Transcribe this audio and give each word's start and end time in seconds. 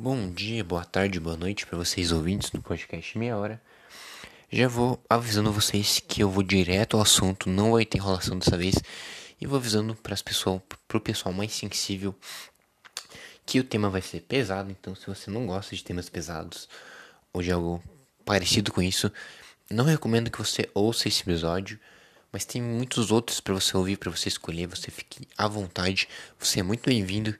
Bom 0.00 0.30
dia, 0.30 0.62
boa 0.62 0.84
tarde, 0.84 1.18
boa 1.18 1.36
noite 1.36 1.66
para 1.66 1.76
vocês 1.76 2.12
ouvintes 2.12 2.50
do 2.50 2.62
podcast 2.62 3.18
Meia 3.18 3.36
Hora. 3.36 3.60
Já 4.48 4.68
vou 4.68 5.02
avisando 5.10 5.50
vocês 5.50 5.98
que 5.98 6.22
eu 6.22 6.30
vou 6.30 6.44
direto 6.44 6.96
ao 6.96 7.02
assunto, 7.02 7.50
não 7.50 7.72
vai 7.72 7.84
ter 7.84 7.98
enrolação 7.98 8.38
dessa 8.38 8.56
vez. 8.56 8.76
E 9.40 9.44
vou 9.44 9.58
avisando 9.58 9.96
para 9.96 10.14
as 10.14 10.22
pessoas, 10.22 10.62
pro 10.86 11.00
pessoal 11.00 11.32
mais 11.34 11.52
sensível, 11.52 12.14
que 13.44 13.58
o 13.58 13.64
tema 13.64 13.90
vai 13.90 14.00
ser 14.00 14.20
pesado. 14.20 14.70
Então, 14.70 14.94
se 14.94 15.04
você 15.04 15.32
não 15.32 15.48
gosta 15.48 15.74
de 15.74 15.82
temas 15.82 16.08
pesados 16.08 16.68
ou 17.32 17.42
de 17.42 17.50
algo 17.50 17.82
parecido 18.24 18.70
com 18.70 18.80
isso, 18.80 19.12
não 19.68 19.84
recomendo 19.84 20.30
que 20.30 20.38
você 20.38 20.70
ouça 20.74 21.08
esse 21.08 21.22
episódio. 21.22 21.76
Mas 22.30 22.44
tem 22.44 22.62
muitos 22.62 23.10
outros 23.10 23.40
para 23.40 23.54
você 23.54 23.76
ouvir, 23.76 23.96
para 23.96 24.12
você 24.12 24.28
escolher. 24.28 24.68
Você 24.68 24.92
fique 24.92 25.26
à 25.36 25.48
vontade. 25.48 26.08
Você 26.38 26.60
é 26.60 26.62
muito 26.62 26.88
bem-vindo. 26.88 27.34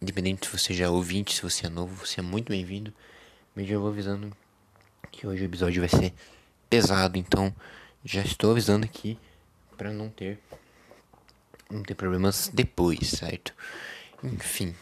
Independente 0.00 0.46
se 0.46 0.56
você 0.56 0.74
já 0.74 0.84
é 0.86 0.88
ouvinte, 0.88 1.34
se 1.34 1.42
você 1.42 1.66
é 1.66 1.68
novo, 1.68 2.06
você 2.06 2.20
é 2.20 2.22
muito 2.22 2.50
bem-vindo. 2.50 2.92
Mas 3.54 3.66
já 3.66 3.78
vou 3.78 3.88
avisando 3.88 4.36
que 5.10 5.26
hoje 5.26 5.42
o 5.42 5.46
episódio 5.46 5.80
vai 5.80 5.88
ser 5.88 6.14
pesado, 6.70 7.18
então 7.18 7.54
já 8.04 8.22
estou 8.22 8.52
avisando 8.52 8.84
aqui 8.84 9.18
para 9.76 9.92
não 9.92 10.08
ter 10.08 10.38
não 11.70 11.82
ter 11.82 11.94
problemas 11.94 12.50
depois, 12.52 13.08
certo? 13.08 13.52
Enfim. 14.22 14.74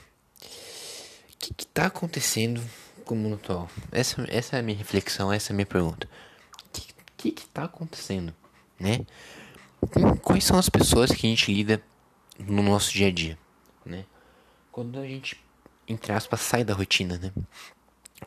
O 1.32 1.38
que, 1.38 1.54
que 1.54 1.66
tá 1.66 1.86
acontecendo 1.86 2.62
com 3.04 3.14
o 3.14 3.18
mundo 3.18 3.36
atual? 3.36 3.70
Essa, 3.90 4.24
essa 4.28 4.56
é 4.56 4.60
a 4.60 4.62
minha 4.62 4.76
reflexão, 4.76 5.32
essa 5.32 5.52
é 5.52 5.54
a 5.54 5.56
minha 5.56 5.66
pergunta. 5.66 6.08
O 6.66 6.68
que, 6.72 6.94
que, 7.16 7.30
que 7.32 7.46
tá 7.48 7.64
acontecendo, 7.64 8.34
né? 8.78 9.06
Quais 10.22 10.44
são 10.44 10.58
as 10.58 10.68
pessoas 10.68 11.10
que 11.10 11.26
a 11.26 11.30
gente 11.30 11.52
lida 11.52 11.82
no 12.38 12.62
nosso 12.62 12.92
dia 12.92 13.08
a 13.08 13.12
dia? 13.12 13.38
Quando 14.76 14.98
a 14.98 15.06
gente, 15.06 15.42
entre 15.88 16.12
aspas, 16.12 16.38
sai 16.38 16.62
da 16.62 16.74
rotina, 16.74 17.16
né? 17.16 17.32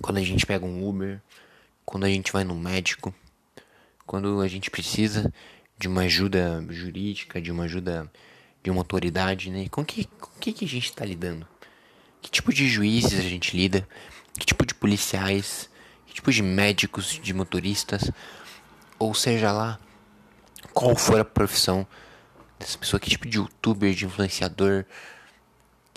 Quando 0.01 0.17
a 0.17 0.23
gente 0.23 0.47
pega 0.47 0.65
um 0.65 0.89
Uber, 0.89 1.21
quando 1.85 2.05
a 2.05 2.09
gente 2.09 2.31
vai 2.31 2.43
no 2.43 2.55
médico, 2.55 3.13
quando 4.03 4.41
a 4.41 4.47
gente 4.47 4.71
precisa 4.71 5.31
de 5.77 5.87
uma 5.87 6.01
ajuda 6.01 6.65
jurídica, 6.71 7.39
de 7.39 7.51
uma 7.51 7.65
ajuda 7.65 8.11
de 8.63 8.71
uma 8.71 8.79
autoridade, 8.79 9.51
né? 9.51 9.69
Com 9.69 9.85
que, 9.85 10.05
com 10.05 10.31
que, 10.39 10.51
que 10.51 10.65
a 10.65 10.67
gente 10.67 10.85
está 10.85 11.05
lidando? 11.05 11.47
Que 12.19 12.31
tipo 12.31 12.51
de 12.51 12.67
juízes 12.67 13.19
a 13.19 13.29
gente 13.29 13.55
lida? 13.55 13.87
Que 14.33 14.43
tipo 14.43 14.65
de 14.65 14.73
policiais? 14.73 15.69
Que 16.07 16.15
tipo 16.15 16.31
de 16.31 16.41
médicos, 16.41 17.19
de 17.21 17.31
motoristas? 17.31 18.09
Ou 18.97 19.13
seja 19.13 19.51
lá, 19.51 19.79
qual 20.73 20.95
for 20.95 21.19
a 21.19 21.25
profissão 21.25 21.85
dessa 22.57 22.75
pessoa? 22.75 22.99
Que 22.99 23.11
tipo 23.11 23.27
de 23.27 23.37
youtuber, 23.37 23.93
de 23.93 24.07
influenciador? 24.07 24.87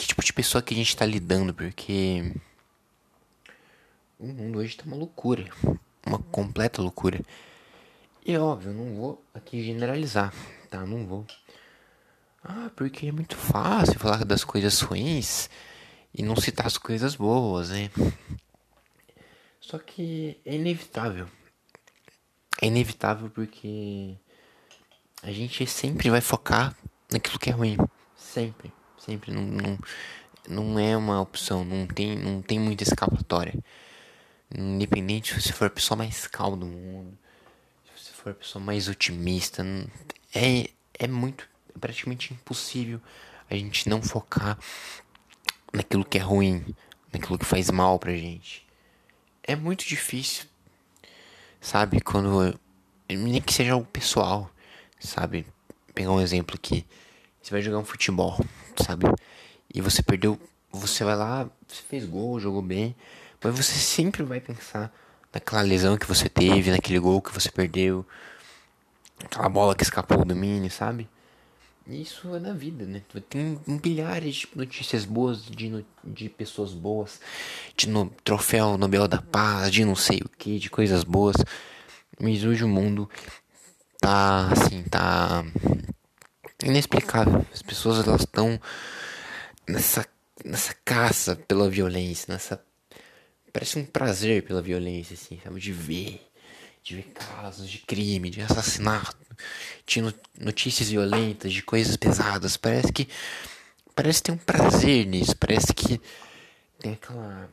Que 0.03 0.09
tipo 0.09 0.25
de 0.25 0.33
pessoa 0.33 0.61
que 0.61 0.75
a 0.75 0.77
gente 0.77 0.89
está 0.89 1.07
lidando? 1.07 1.55
Porque 1.55 2.35
o 4.19 4.27
mundo 4.27 4.59
hoje 4.59 4.77
tá 4.77 4.83
uma 4.85 4.97
loucura. 4.97 5.49
Uma 6.05 6.19
completa 6.19 6.83
loucura. 6.83 7.21
E 8.27 8.37
óbvio, 8.37 8.73
eu 8.73 8.75
não 8.75 8.97
vou 8.97 9.25
aqui 9.33 9.63
generalizar, 9.63 10.35
tá? 10.69 10.85
Não 10.85 11.07
vou. 11.07 11.25
Ah, 12.43 12.69
porque 12.75 13.07
é 13.07 13.13
muito 13.13 13.37
fácil 13.37 13.97
falar 14.01 14.25
das 14.25 14.43
coisas 14.43 14.81
ruins 14.81 15.49
e 16.13 16.21
não 16.21 16.35
citar 16.35 16.67
as 16.67 16.77
coisas 16.77 17.15
boas, 17.15 17.71
né? 17.71 17.89
Só 19.61 19.79
que 19.79 20.37
é 20.45 20.57
inevitável. 20.57 21.29
É 22.61 22.67
inevitável 22.67 23.31
porque 23.31 24.17
a 25.23 25.31
gente 25.31 25.65
sempre 25.65 26.11
vai 26.11 26.21
focar 26.21 26.77
naquilo 27.09 27.39
que 27.39 27.51
é 27.51 27.53
ruim. 27.53 27.77
Sempre. 28.17 28.82
Sempre. 29.05 29.33
Não, 29.33 29.43
não, 29.43 29.79
não 30.49 30.79
é 30.79 30.97
uma 30.97 31.21
opção. 31.21 31.65
Não 31.65 31.87
tem, 31.87 32.17
não 32.17 32.41
tem 32.41 32.59
muita 32.59 32.83
escapatória. 32.85 33.55
Independente 34.55 35.35
se 35.35 35.41
você 35.41 35.53
for 35.53 35.67
a 35.67 35.71
pessoa 35.71 35.97
mais 35.97 36.27
calma 36.27 36.57
do 36.57 36.67
mundo, 36.67 37.17
se 37.85 38.05
você 38.05 38.13
for 38.13 38.31
a 38.31 38.35
pessoa 38.35 38.63
mais 38.63 38.87
otimista, 38.87 39.65
é, 40.35 40.69
é 40.99 41.07
muito, 41.07 41.49
é 41.75 41.79
praticamente 41.79 42.35
impossível 42.35 43.01
a 43.49 43.55
gente 43.55 43.89
não 43.89 44.03
focar 44.03 44.59
naquilo 45.73 46.05
que 46.05 46.19
é 46.19 46.21
ruim, 46.21 46.75
naquilo 47.13 47.39
que 47.39 47.45
faz 47.45 47.71
mal 47.71 47.99
pra 47.99 48.13
gente. 48.13 48.67
É 49.43 49.57
muito 49.57 49.87
difícil, 49.87 50.45
sabe? 51.61 52.01
Quando, 52.01 52.59
nem 53.09 53.41
que 53.41 53.53
seja 53.53 53.75
o 53.75 53.85
pessoal, 53.85 54.51
sabe? 55.01 55.47
Pegar 55.95 56.13
um 56.13 56.21
exemplo 56.21 56.57
aqui. 56.57 56.87
Você 57.43 57.51
vai 57.51 57.61
jogar 57.61 57.79
um 57.79 57.85
futebol, 57.85 58.39
sabe? 58.85 59.07
E 59.75 59.81
você 59.81 60.03
perdeu, 60.03 60.39
você 60.71 61.03
vai 61.05 61.17
lá, 61.17 61.51
você 61.67 61.83
fez 61.83 62.05
gol, 62.05 62.39
jogou 62.39 62.63
bem 62.63 62.95
mas 63.43 63.57
você 63.57 63.75
sempre 63.75 64.23
vai 64.23 64.41
pensar 64.41 64.93
naquela 65.33 65.63
lesão 65.63 65.97
que 65.97 66.07
você 66.07 66.29
teve, 66.29 66.71
naquele 66.71 66.99
gol 66.99 67.21
que 67.21 67.33
você 67.33 67.51
perdeu, 67.51 68.07
aquela 69.25 69.49
bola 69.49 69.75
que 69.75 69.83
escapou 69.83 70.19
do 70.19 70.25
domínio, 70.25 70.71
sabe? 70.71 71.09
Isso 71.89 72.33
é 72.37 72.39
na 72.39 72.53
vida, 72.53 72.85
né? 72.85 73.03
Tem 73.29 73.59
milhares 73.67 74.37
de 74.37 74.49
notícias 74.55 75.05
boas 75.05 75.45
de, 75.45 75.85
de 76.05 76.29
pessoas 76.29 76.73
boas, 76.73 77.21
de 77.77 77.89
no, 77.89 78.09
troféu 78.23 78.79
Nobel 78.79 79.09
da 79.09 79.21
Paz, 79.21 79.73
de 79.73 79.85
não 79.85 79.97
sei 79.97 80.21
o 80.21 80.29
que, 80.29 80.61
de 80.61 80.71
coisas 80.71 81.03
boas. 81.03 81.37
Mas 82.21 82.45
hoje 82.45 82.63
o 82.63 82.69
mundo 82.69 83.11
tá 84.01 84.51
assim, 84.53 84.85
tá 84.85 85.45
inexplicável. 86.63 87.45
As 87.53 87.63
pessoas 87.63 88.07
elas 88.07 88.23
estão 88.23 88.61
nessa, 89.69 90.07
nessa 90.45 90.75
caça 90.85 91.37
pela 91.37 91.69
violência, 91.69 92.33
nessa 92.33 92.61
parece 93.53 93.79
um 93.79 93.85
prazer 93.85 94.43
pela 94.43 94.63
violência, 94.63 95.15
assim, 95.15 95.39
sabe? 95.45 95.61
De 95.61 95.73
ver, 95.73 96.27
de 96.83 96.97
ver 96.97 97.13
casos 97.15 97.69
de 97.69 97.79
crime, 97.79 98.31
de 98.31 98.41
assassinato, 98.41 99.17
de 99.87 100.01
notícias 100.41 100.89
violentas, 100.89 101.53
de 101.53 101.63
coisas 101.63 101.97
pesadas. 101.97 102.57
Parece 102.57 102.93
que. 102.93 103.09
Parece 103.95 104.23
ter 104.23 104.33
um 104.33 104.39
prazer 104.39 105.07
nisso. 105.07 105.37
Parece 105.37 105.75
que 105.75 106.01
tem 106.79 106.95
aquela. 106.95 107.49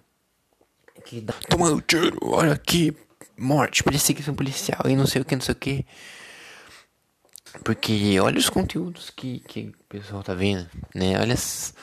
Que 1.05 1.21
dá. 1.21 1.33
Tomando 1.49 1.81
tiro, 1.81 2.17
olha 2.21 2.53
aqui, 2.53 2.95
morte, 3.37 3.83
perseguição 3.83 4.33
policial 4.33 4.81
e 4.85 4.95
não 4.95 5.05
sei 5.05 5.21
o 5.21 5.25
que, 5.25 5.35
não 5.35 5.41
sei 5.41 5.53
o 5.53 5.57
que. 5.57 5.85
Porque 7.63 8.19
olha 8.19 8.37
os 8.37 8.49
conteúdos 8.49 9.09
que, 9.09 9.39
que 9.39 9.69
o 9.69 9.83
pessoal 9.89 10.23
tá 10.23 10.33
vendo, 10.33 10.69
né? 10.93 11.19
Olha 11.19 11.33
as, 11.33 11.73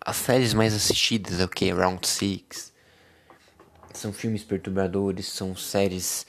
as 0.00 0.16
séries 0.16 0.54
mais 0.54 0.74
assistidas, 0.74 1.40
é 1.40 1.44
o 1.44 1.48
que? 1.48 1.70
Round 1.70 2.06
6 2.06 2.72
são 3.94 4.12
filmes 4.12 4.42
perturbadores, 4.42 5.26
são 5.26 5.56
séries 5.56 6.26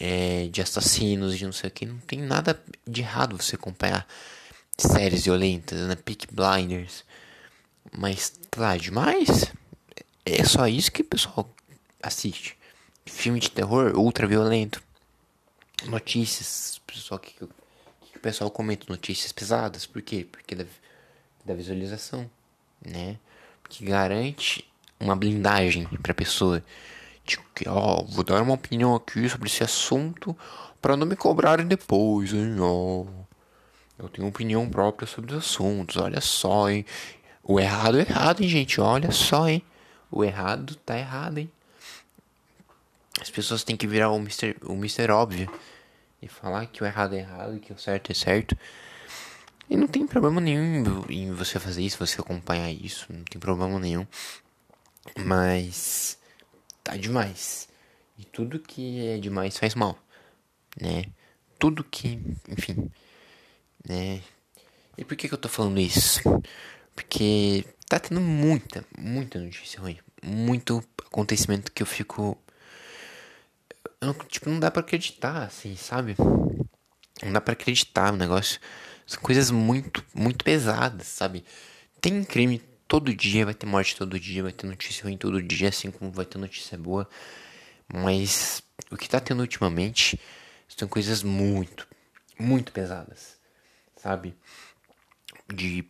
é, 0.00 0.48
de 0.48 0.60
assassinos, 0.60 1.38
de 1.38 1.44
não 1.44 1.52
sei 1.52 1.68
o 1.68 1.72
que. 1.72 1.86
Não 1.86 1.98
tem 1.98 2.20
nada 2.20 2.60
de 2.86 3.02
errado 3.02 3.36
você 3.36 3.56
acompanhar 3.56 4.06
séries 4.76 5.24
violentas, 5.24 5.80
né? 5.86 5.94
Peak 5.96 6.26
Blinders. 6.32 7.04
Mas, 7.96 8.32
tá 8.50 8.76
demais? 8.76 9.52
É 10.24 10.44
só 10.44 10.66
isso 10.66 10.90
que 10.92 11.02
o 11.02 11.04
pessoal 11.04 11.48
assiste. 12.02 12.56
Filme 13.04 13.38
de 13.38 13.50
terror 13.50 13.96
ultra 13.96 14.26
violento. 14.26 14.82
Notícias, 15.84 16.80
pessoal 16.86 17.20
que, 17.20 17.34
pessoal 18.26 18.50
comenta 18.50 18.86
notícias 18.88 19.30
pesadas, 19.30 19.86
por 19.86 20.02
quê? 20.02 20.26
Porque 20.28 20.56
da, 20.56 20.64
da 21.44 21.54
visualização, 21.54 22.28
né? 22.84 23.18
Que 23.68 23.84
garante 23.84 24.68
uma 24.98 25.14
blindagem 25.14 25.86
para 26.02 26.10
a 26.10 26.14
pessoa. 26.14 26.60
Tipo, 27.24 27.44
que, 27.54 27.68
ó, 27.68 28.02
vou 28.02 28.24
dar 28.24 28.42
uma 28.42 28.54
opinião 28.54 28.96
aqui 28.96 29.28
sobre 29.28 29.48
esse 29.48 29.62
assunto 29.62 30.36
para 30.82 30.96
não 30.96 31.06
me 31.06 31.14
cobrarem 31.14 31.68
depois, 31.68 32.32
hein, 32.32 32.56
ó. 32.58 33.04
Eu 33.96 34.08
tenho 34.08 34.26
opinião 34.26 34.68
própria 34.68 35.06
sobre 35.06 35.32
os 35.32 35.38
assuntos, 35.38 35.96
olha 35.96 36.20
só, 36.20 36.68
hein. 36.68 36.84
O 37.44 37.60
errado 37.60 37.96
é 37.96 38.00
errado, 38.00 38.42
hein, 38.42 38.48
gente, 38.48 38.80
olha 38.80 39.12
só, 39.12 39.48
hein. 39.48 39.62
O 40.10 40.24
errado 40.24 40.74
tá 40.84 40.98
errado, 40.98 41.38
hein. 41.38 41.50
As 43.20 43.30
pessoas 43.30 43.62
têm 43.62 43.76
que 43.76 43.86
virar 43.86 44.10
o 44.10 44.16
Mr. 44.16 44.56
O 44.64 44.72
Mr. 44.72 45.12
Óbvio 45.12 45.48
e 46.26 46.28
falar 46.28 46.66
que 46.66 46.82
o 46.82 46.86
errado 46.86 47.14
é 47.14 47.20
errado 47.20 47.56
e 47.56 47.60
que 47.60 47.72
o 47.72 47.78
certo 47.78 48.10
é 48.10 48.14
certo. 48.14 48.56
E 49.68 49.76
não 49.76 49.88
tem 49.88 50.06
problema 50.06 50.40
nenhum 50.40 51.04
em 51.08 51.32
você 51.32 51.58
fazer 51.58 51.82
isso, 51.82 51.98
você 51.98 52.20
acompanhar 52.20 52.70
isso, 52.70 53.06
não 53.12 53.24
tem 53.24 53.40
problema 53.40 53.78
nenhum. 53.78 54.06
Mas 55.24 56.18
tá 56.84 56.96
demais. 56.96 57.68
E 58.18 58.24
tudo 58.24 58.58
que 58.58 59.06
é 59.06 59.18
demais 59.18 59.58
faz 59.58 59.74
mal, 59.74 59.98
né? 60.80 61.04
Tudo 61.58 61.84
que, 61.84 62.20
enfim, 62.48 62.90
né? 63.86 64.22
E 64.96 65.04
por 65.04 65.16
que, 65.16 65.28
que 65.28 65.34
eu 65.34 65.38
tô 65.38 65.48
falando 65.48 65.78
isso? 65.80 66.20
Porque 66.94 67.64
tá 67.88 67.98
tendo 67.98 68.20
muita, 68.20 68.84
muita 68.98 69.38
notícia 69.38 69.80
ruim. 69.80 69.98
Muito 70.22 70.82
acontecimento 71.06 71.70
que 71.72 71.82
eu 71.82 71.86
fico. 71.86 72.38
Tipo, 74.28 74.50
não 74.50 74.60
dá 74.60 74.70
pra 74.70 74.80
acreditar, 74.80 75.44
assim, 75.44 75.76
sabe? 75.76 76.16
Não 77.22 77.32
dá 77.32 77.40
pra 77.40 77.52
acreditar 77.52 78.12
no 78.12 78.18
negócio. 78.18 78.60
São 79.06 79.20
coisas 79.20 79.50
muito, 79.50 80.04
muito 80.14 80.44
pesadas, 80.44 81.06
sabe? 81.06 81.44
Tem 82.00 82.24
crime 82.24 82.58
todo 82.88 83.14
dia, 83.14 83.44
vai 83.44 83.54
ter 83.54 83.66
morte 83.66 83.96
todo 83.96 84.18
dia, 84.18 84.42
vai 84.42 84.52
ter 84.52 84.66
notícia 84.66 85.04
ruim 85.04 85.16
todo 85.16 85.42
dia, 85.42 85.68
assim 85.68 85.90
como 85.90 86.10
vai 86.10 86.24
ter 86.24 86.38
notícia 86.38 86.76
boa. 86.76 87.08
Mas 87.92 88.62
o 88.90 88.96
que 88.96 89.08
tá 89.08 89.20
tendo 89.20 89.40
ultimamente 89.40 90.18
são 90.68 90.88
coisas 90.88 91.22
muito, 91.22 91.88
muito 92.38 92.72
pesadas, 92.72 93.38
sabe? 93.96 94.34
De 95.52 95.84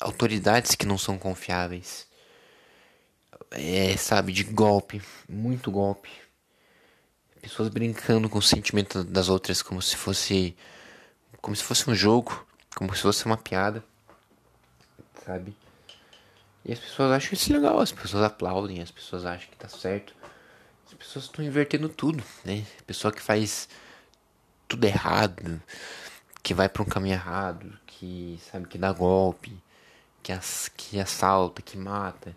autoridades 0.00 0.74
que 0.74 0.86
não 0.86 0.98
são 0.98 1.18
confiáveis. 1.18 2.06
É, 3.50 3.96
sabe, 3.96 4.32
de 4.32 4.42
golpe, 4.42 5.00
muito 5.28 5.70
golpe. 5.70 6.10
Pessoas 7.46 7.68
brincando 7.68 8.28
com 8.28 8.38
o 8.38 8.42
sentimento 8.42 9.04
das 9.04 9.28
outras 9.28 9.62
como 9.62 9.80
se 9.80 9.96
fosse 9.96 10.56
como 11.40 11.54
se 11.54 11.62
fosse 11.62 11.88
um 11.88 11.94
jogo, 11.94 12.44
como 12.74 12.92
se 12.92 13.02
fosse 13.02 13.24
uma 13.24 13.36
piada. 13.36 13.84
Sabe? 15.24 15.56
E 16.64 16.72
as 16.72 16.80
pessoas 16.80 17.12
acham 17.12 17.34
isso 17.34 17.52
legal, 17.52 17.78
as 17.78 17.92
pessoas 17.92 18.24
aplaudem, 18.24 18.82
as 18.82 18.90
pessoas 18.90 19.24
acham 19.24 19.48
que 19.48 19.56
tá 19.56 19.68
certo. 19.68 20.12
As 20.88 20.94
pessoas 20.94 21.26
estão 21.26 21.44
invertendo 21.44 21.88
tudo, 21.88 22.20
né? 22.44 22.66
Pessoa 22.84 23.12
que 23.12 23.22
faz 23.22 23.68
tudo 24.66 24.84
errado, 24.84 25.62
que 26.42 26.52
vai 26.52 26.68
para 26.68 26.82
um 26.82 26.86
caminho 26.86 27.14
errado, 27.14 27.78
que 27.86 28.40
sabe 28.50 28.66
que 28.66 28.76
dá 28.76 28.92
golpe, 28.92 29.56
que, 30.20 30.32
as, 30.32 30.68
que 30.76 30.98
assalta, 30.98 31.62
que 31.62 31.78
mata, 31.78 32.36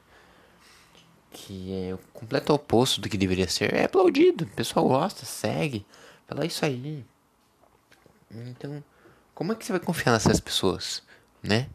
que 1.31 1.73
é 1.73 1.93
o 1.93 1.97
completo 2.13 2.53
oposto 2.53 3.01
do 3.01 3.09
que 3.09 3.17
deveria 3.17 3.47
ser, 3.47 3.73
é 3.73 3.85
aplaudido. 3.85 4.45
O 4.45 4.49
pessoal 4.49 4.87
gosta, 4.87 5.25
segue, 5.25 5.85
fala 6.27 6.45
isso 6.45 6.65
aí. 6.65 7.05
Então, 8.31 8.83
como 9.33 9.51
é 9.53 9.55
que 9.55 9.65
você 9.65 9.71
vai 9.71 9.79
confiar 9.79 10.11
nessas 10.13 10.39
pessoas, 10.39 11.03
né? 11.41 11.69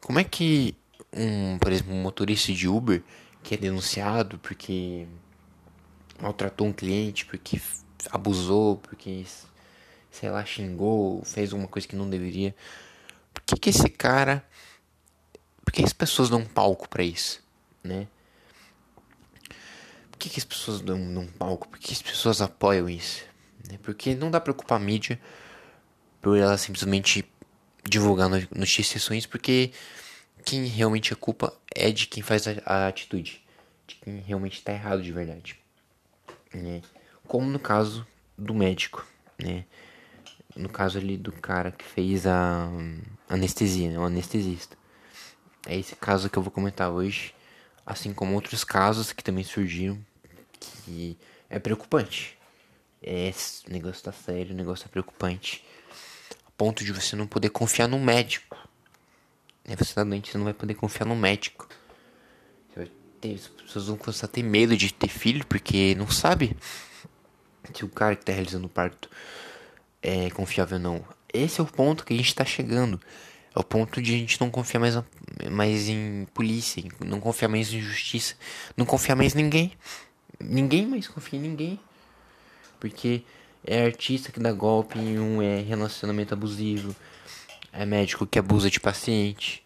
Como 0.00 0.18
é 0.18 0.24
que 0.24 0.76
um, 1.12 1.58
por 1.58 1.72
exemplo, 1.72 1.94
um 1.94 2.02
motorista 2.02 2.52
de 2.52 2.68
Uber 2.68 3.02
que 3.42 3.54
é 3.54 3.58
denunciado 3.58 4.38
porque 4.38 5.06
maltratou 6.20 6.66
um 6.66 6.72
cliente, 6.72 7.26
porque 7.26 7.60
abusou, 8.10 8.76
porque 8.78 9.24
sei 10.10 10.30
lá, 10.30 10.44
xingou, 10.44 11.22
fez 11.24 11.52
alguma 11.52 11.68
coisa 11.68 11.86
que 11.86 11.96
não 11.96 12.08
deveria. 12.08 12.54
Por 13.32 13.42
que, 13.42 13.56
que 13.56 13.70
esse 13.70 13.88
cara. 13.88 14.44
Por 15.64 15.72
que 15.72 15.82
as 15.82 15.92
pessoas 15.92 16.28
dão 16.28 16.40
um 16.40 16.46
palco 16.46 16.88
para 16.88 17.02
isso, 17.02 17.42
né? 17.82 18.06
Que, 20.24 20.30
que 20.30 20.38
as 20.38 20.44
pessoas 20.44 20.80
dão, 20.80 20.96
dão 21.12 21.22
um 21.24 21.26
palco? 21.26 21.68
Por 21.68 21.78
que 21.78 21.92
as 21.92 22.00
pessoas 22.00 22.40
apoiam 22.40 22.88
isso? 22.88 23.26
Né? 23.70 23.78
Porque 23.82 24.14
não 24.14 24.30
dá 24.30 24.40
pra 24.40 24.54
culpar 24.54 24.80
a 24.80 24.82
mídia 24.82 25.20
por 26.22 26.38
ela 26.38 26.56
simplesmente 26.56 27.30
divulgar 27.86 28.30
notícias 28.50 29.06
ruins, 29.06 29.26
porque 29.26 29.70
quem 30.42 30.64
realmente 30.64 31.12
a 31.12 31.16
culpa 31.16 31.52
é 31.74 31.90
de 31.90 32.06
quem 32.06 32.22
faz 32.22 32.48
a, 32.48 32.52
a 32.64 32.88
atitude, 32.88 33.44
de 33.86 33.96
quem 33.96 34.20
realmente 34.20 34.56
está 34.56 34.72
errado 34.72 35.02
de 35.02 35.12
verdade, 35.12 35.60
né? 36.54 36.80
Como 37.28 37.46
no 37.50 37.58
caso 37.58 38.06
do 38.38 38.54
médico, 38.54 39.06
né? 39.38 39.66
No 40.56 40.70
caso 40.70 40.96
ali 40.96 41.18
do 41.18 41.32
cara 41.32 41.70
que 41.70 41.84
fez 41.84 42.26
a 42.26 42.70
anestesia, 43.28 43.90
né? 43.90 43.98
o 43.98 44.04
anestesista. 44.04 44.74
É 45.66 45.76
esse 45.76 45.94
caso 45.94 46.30
que 46.30 46.38
eu 46.38 46.42
vou 46.42 46.50
comentar 46.50 46.90
hoje, 46.90 47.34
assim 47.84 48.14
como 48.14 48.34
outros 48.34 48.64
casos 48.64 49.12
que 49.12 49.22
também 49.22 49.44
surgiram, 49.44 50.02
que 50.60 51.16
é 51.48 51.58
preocupante. 51.58 52.38
É, 53.02 53.28
esse 53.28 53.70
negócio 53.70 54.02
tá 54.02 54.12
sério, 54.12 54.52
o 54.52 54.56
negócio 54.56 54.86
é 54.86 54.88
preocupante. 54.88 55.64
A 56.46 56.50
ponto 56.56 56.84
de 56.84 56.92
você 56.92 57.16
não 57.16 57.26
poder 57.26 57.50
confiar 57.50 57.88
no 57.88 57.98
médico 57.98 58.56
né, 59.66 59.74
você 59.76 59.94
tá 59.94 60.04
doente, 60.04 60.30
você 60.30 60.38
não 60.38 60.44
vai 60.44 60.54
poder 60.54 60.74
confiar 60.74 61.06
no 61.06 61.16
médico. 61.16 61.68
As 62.76 63.48
pessoas 63.48 63.86
vão 63.86 63.96
começar 63.96 64.26
a 64.26 64.28
ter 64.28 64.42
medo 64.42 64.76
de 64.76 64.92
ter 64.92 65.08
filho, 65.08 65.46
porque 65.46 65.94
não 65.94 66.10
sabe 66.10 66.54
se 67.72 67.82
o 67.82 67.88
cara 67.88 68.14
que 68.14 68.22
tá 68.22 68.32
realizando 68.32 68.66
o 68.66 68.68
parto 68.68 69.08
é 70.02 70.28
confiável 70.28 70.76
ou 70.76 70.82
não. 70.82 71.04
Esse 71.32 71.58
é 71.58 71.64
o 71.64 71.66
ponto 71.66 72.04
que 72.04 72.12
a 72.12 72.16
gente 72.18 72.34
tá 72.34 72.44
chegando. 72.44 73.00
É 73.56 73.58
o 73.58 73.64
ponto 73.64 74.02
de 74.02 74.14
a 74.14 74.18
gente 74.18 74.38
não 74.38 74.50
confiar 74.50 74.78
mais, 74.78 74.94
mais 75.50 75.88
em 75.88 76.26
polícia, 76.34 76.84
não 77.02 77.18
confiar 77.18 77.48
mais 77.48 77.72
em 77.72 77.80
justiça, 77.80 78.34
não 78.76 78.84
confiar 78.84 79.16
mais 79.16 79.34
em 79.34 79.42
ninguém. 79.42 79.72
Ninguém 80.40 80.86
mais 80.86 81.08
confia 81.08 81.38
em 81.38 81.42
ninguém. 81.42 81.80
Porque 82.80 83.22
é 83.64 83.84
artista 83.84 84.30
que 84.30 84.38
dá 84.38 84.52
golpe 84.52 84.98
em 84.98 85.18
um, 85.18 85.40
é 85.40 85.60
relacionamento 85.60 86.34
abusivo, 86.34 86.94
é 87.72 87.86
médico 87.86 88.26
que 88.26 88.38
abusa 88.38 88.70
de 88.70 88.78
paciente. 88.78 89.64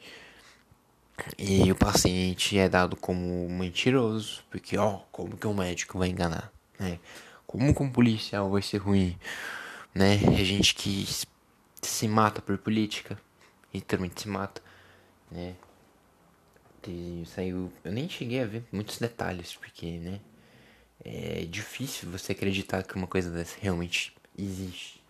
E 1.37 1.71
o 1.71 1.75
paciente 1.75 2.57
é 2.57 2.69
dado 2.69 2.97
como 2.97 3.49
mentiroso, 3.49 4.45
porque 4.51 4.79
ó, 4.79 5.01
como 5.11 5.37
que 5.37 5.47
um 5.47 5.55
médico 5.55 5.99
vai 5.99 6.09
enganar, 6.09 6.53
né? 6.79 7.01
Como 7.45 7.75
que 7.75 7.83
um 7.83 7.91
policial 7.91 8.49
vai 8.51 8.63
ser 8.63 8.79
ruim, 8.79 9.19
né? 9.93 10.15
É 10.39 10.45
gente 10.45 10.77
que 10.77 11.07
se 11.83 12.07
mata 12.07 12.41
por 12.41 12.57
política, 12.59 13.19
literalmente 13.75 14.23
se 14.23 14.29
mata, 14.29 14.63
né? 15.31 15.57
E 16.87 17.25
saiu, 17.27 17.71
eu 17.85 17.93
nem 17.93 18.09
cheguei 18.09 18.41
a 18.43 18.47
ver 18.47 18.65
muitos 18.73 18.99
detalhes, 18.99 19.55
porque, 19.55 19.99
né? 19.99 20.21
É 21.05 21.45
difícil 21.45 22.11
você 22.11 22.33
acreditar 22.33 22.83
que 22.83 22.97
uma 22.97 23.07
coisa 23.07 23.31
dessa 23.31 23.57
realmente 23.61 24.15
existe. 24.37 25.03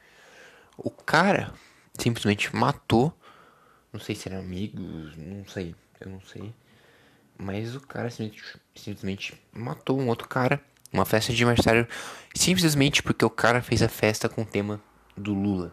O 0.76 0.90
cara 0.90 1.52
simplesmente 1.98 2.54
matou. 2.54 3.12
Não 3.92 3.98
sei 3.98 4.14
se 4.14 4.28
eram 4.28 4.40
amigos, 4.40 5.16
não 5.16 5.46
sei, 5.46 5.74
eu 6.00 6.10
não 6.10 6.20
sei. 6.20 6.54
Mas 7.36 7.74
o 7.74 7.80
cara 7.80 8.10
simplesmente, 8.10 8.60
simplesmente 8.74 9.42
matou 9.52 9.98
um 9.98 10.08
outro 10.08 10.28
cara. 10.28 10.60
Uma 10.92 11.04
festa 11.04 11.32
de 11.32 11.42
aniversário 11.42 11.86
simplesmente 12.34 13.02
porque 13.02 13.24
o 13.24 13.30
cara 13.30 13.60
fez 13.60 13.82
a 13.82 13.88
festa 13.88 14.28
com 14.28 14.42
o 14.42 14.46
tema 14.46 14.80
do 15.16 15.34
Lula. 15.34 15.72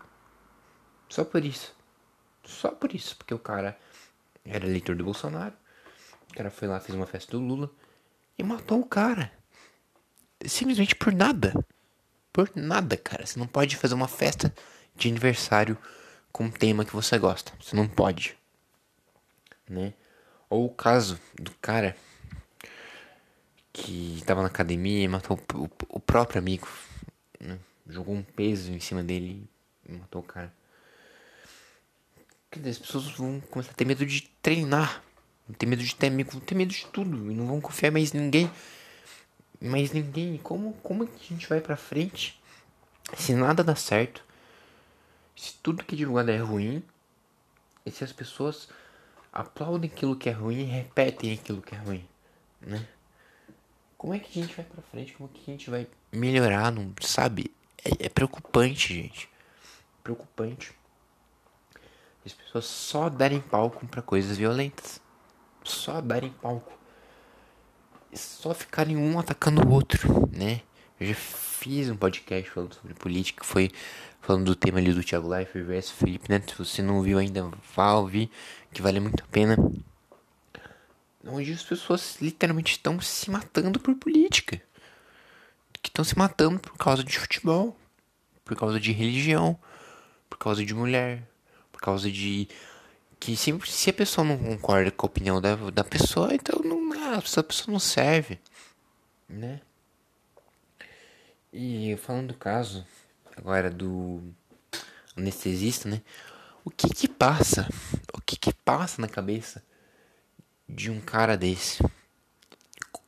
Só 1.10 1.24
por 1.24 1.44
isso. 1.46 1.76
Só 2.44 2.70
por 2.72 2.94
isso. 2.94 3.16
Porque 3.16 3.34
o 3.34 3.40
cara 3.40 3.78
era 4.44 4.66
eleitor 4.66 4.96
do 4.96 5.04
Bolsonaro. 5.04 5.54
O 6.30 6.34
cara 6.36 6.52
foi 6.52 6.68
lá, 6.68 6.80
fez 6.80 6.96
uma 6.96 7.06
festa 7.06 7.32
do 7.32 7.40
Lula 7.40 7.72
e 8.38 8.44
matou 8.44 8.80
o 8.80 8.86
cara. 8.86 9.32
Simplesmente 10.48 10.96
por 10.96 11.14
nada. 11.14 11.54
Por 12.32 12.52
nada, 12.56 12.98
cara. 12.98 13.26
Você 13.26 13.40
não 13.40 13.48
pode 13.48 13.76
fazer 13.78 13.94
uma 13.94 14.08
festa 14.08 14.54
de 14.96 15.08
aniversário 15.08 15.78
com 16.32 16.46
um 16.46 16.52
tema 16.52 16.86
que 16.86 16.94
você 16.94 17.18
gosta. 17.18 17.52
Você 17.62 17.76
não 17.76 17.88
pode. 17.88 18.38
Né? 19.70 19.94
Ou 20.50 20.66
o 20.66 20.70
caso 20.70 21.20
do 21.40 21.52
cara 21.62 21.96
que 23.72 24.16
estava 24.18 24.42
na 24.42 24.48
academia 24.48 25.04
e 25.04 25.08
matou 25.08 25.40
o, 25.90 26.00
próprio 26.00 26.40
amigo. 26.40 26.68
Né? 27.40 27.60
Jogou 27.88 28.16
um 28.16 28.24
peso 28.24 28.72
em 28.72 28.80
cima 28.80 29.04
dele 29.04 29.48
e 29.88 29.92
matou 29.94 30.22
o 30.22 30.25
cara. 30.25 30.54
As 32.52 32.78
pessoas 32.78 33.06
vão 33.12 33.42
começar 33.42 33.72
a 33.72 33.75
ter 33.75 33.86
medo 33.86 34.06
de 34.06 34.22
treinar. 34.42 35.04
Vão 35.48 35.56
ter 35.56 35.66
medo 35.66 35.84
de 35.84 35.94
ter 35.94 36.08
amigo, 36.08 36.32
vão 36.32 36.40
ter 36.40 36.56
medo 36.56 36.72
de 36.72 36.86
tudo. 36.88 37.32
E 37.32 37.36
não 37.36 37.48
vão 37.48 37.60
confiar 37.60 37.92
mais 37.92 38.14
em 38.14 38.20
ninguém. 38.20 38.50
Mais 39.62 39.92
ninguém. 39.92 40.38
Como, 40.38 40.74
como 40.84 41.04
é 41.04 41.08
que 41.08 41.26
a 41.26 41.36
gente 41.36 41.48
vai 41.48 41.62
pra 41.62 41.76
frente 41.76 42.42
se 43.16 43.34
nada 43.34 43.64
dá 43.64 43.76
certo? 43.76 44.26
se 45.36 45.56
tudo 45.62 45.84
que 45.84 45.96
é 45.96 45.98
divulgado 45.98 46.32
é 46.32 46.38
ruim, 46.38 46.82
e 47.86 47.92
se 47.92 48.04
as 48.04 48.14
pessoas 48.14 48.70
aplaudem 49.32 49.90
aquilo 49.90 50.16
que 50.16 50.30
é 50.30 50.32
ruim 50.32 50.62
e 50.62 50.64
repetem 50.64 51.34
aquilo 51.34 51.62
que 51.62 51.76
é 51.76 51.78
ruim, 51.78 52.08
né? 52.62 52.88
Como 53.98 54.14
é 54.14 54.20
que 54.20 54.40
a 54.40 54.44
gente 54.44 54.56
vai 54.56 54.66
pra 54.66 54.82
frente? 54.84 55.14
Como 55.14 55.30
é 55.34 55.38
que 55.38 55.52
a 55.52 55.54
gente 55.54 55.70
vai 55.70 55.88
melhorar? 56.12 56.72
Não, 56.72 56.94
sabe? 57.02 57.54
É, 57.84 58.06
é 58.06 58.10
preocupante, 58.10 58.94
gente. 58.94 59.30
Preocupante. 60.04 60.74
As 62.26 62.34
pessoas 62.34 62.66
só 62.66 63.10
darem 63.10 63.40
palco 63.40 63.86
para 63.88 64.02
coisas 64.02 64.38
violentas. 64.38 65.02
Só 65.64 66.02
darem 66.02 66.32
palco. 66.32 66.74
Só 68.14 68.54
ficarem 68.54 68.96
um 68.96 69.20
atacando 69.20 69.66
o 69.68 69.72
outro, 69.72 70.30
né? 70.32 70.62
Eu 71.00 71.08
já 71.08 71.16
fiz 71.16 71.90
um 71.90 71.98
podcast 71.98 72.50
falando 72.50 72.74
sobre 72.74 72.94
política, 72.94 73.44
foi 73.44 73.70
falando 74.22 74.46
do 74.46 74.56
tema 74.56 74.78
ali 74.80 74.94
do 74.94 75.04
Thiago 75.04 75.28
Leifert 75.28 75.66
versus 75.66 75.92
Felipe 75.92 76.30
Neto. 76.30 76.52
Se 76.52 76.76
você 76.76 76.82
não 76.82 77.02
viu 77.02 77.18
ainda, 77.18 77.52
vá 77.76 77.94
ouvir, 77.94 78.30
que 78.72 78.82
vale 78.82 79.00
muito 79.00 79.24
a 79.24 79.28
pena. 79.28 79.58
Onde 81.26 81.52
as 81.52 81.64
pessoas 81.64 82.18
literalmente 82.22 82.74
estão 82.74 83.00
se 83.02 83.30
matando 83.30 83.80
por 83.80 83.96
política. 83.96 84.62
Que 85.82 85.90
estão 85.90 86.06
se 86.06 86.18
matando 86.18 86.60
por 86.60 86.78
causa 86.78 87.04
de 87.04 87.20
futebol, 87.20 87.76
por 88.44 88.56
causa 88.56 88.80
de 88.80 88.92
religião, 88.92 89.60
por 90.30 90.38
causa 90.38 90.64
de 90.64 90.74
mulher, 90.74 91.28
por 91.72 91.82
causa 91.82 92.12
de. 92.12 92.48
Que 93.25 93.36
se, 93.36 93.60
se 93.65 93.89
a 93.89 93.94
pessoa 93.94 94.24
não 94.24 94.38
concorda 94.38 94.91
com 94.91 95.03
a 95.03 95.10
opinião 95.10 95.41
da, 95.41 95.55
da 95.55 95.84
pessoa, 95.84 96.36
então 96.36 96.62
não, 96.63 96.94
essa 97.17 97.41
pessoa 97.41 97.74
não 97.74 97.79
serve, 97.79 98.39
né? 99.27 99.62
E 101.51 101.98
falando 102.03 102.27
do 102.27 102.34
caso 102.36 102.86
agora 103.36 103.72
do 103.72 104.22
anestesista, 105.17 105.89
né? 105.89 106.03
O 106.63 106.70
que 106.70 106.88
que 106.88 107.08
passa? 107.08 107.67
O 108.13 108.22
que 108.22 108.36
que 108.36 108.53
passa 108.53 109.01
na 109.01 109.08
cabeça 109.08 109.63
de 110.70 110.91
um 110.91 111.01
cara 111.01 111.36
desse? 111.36 111.84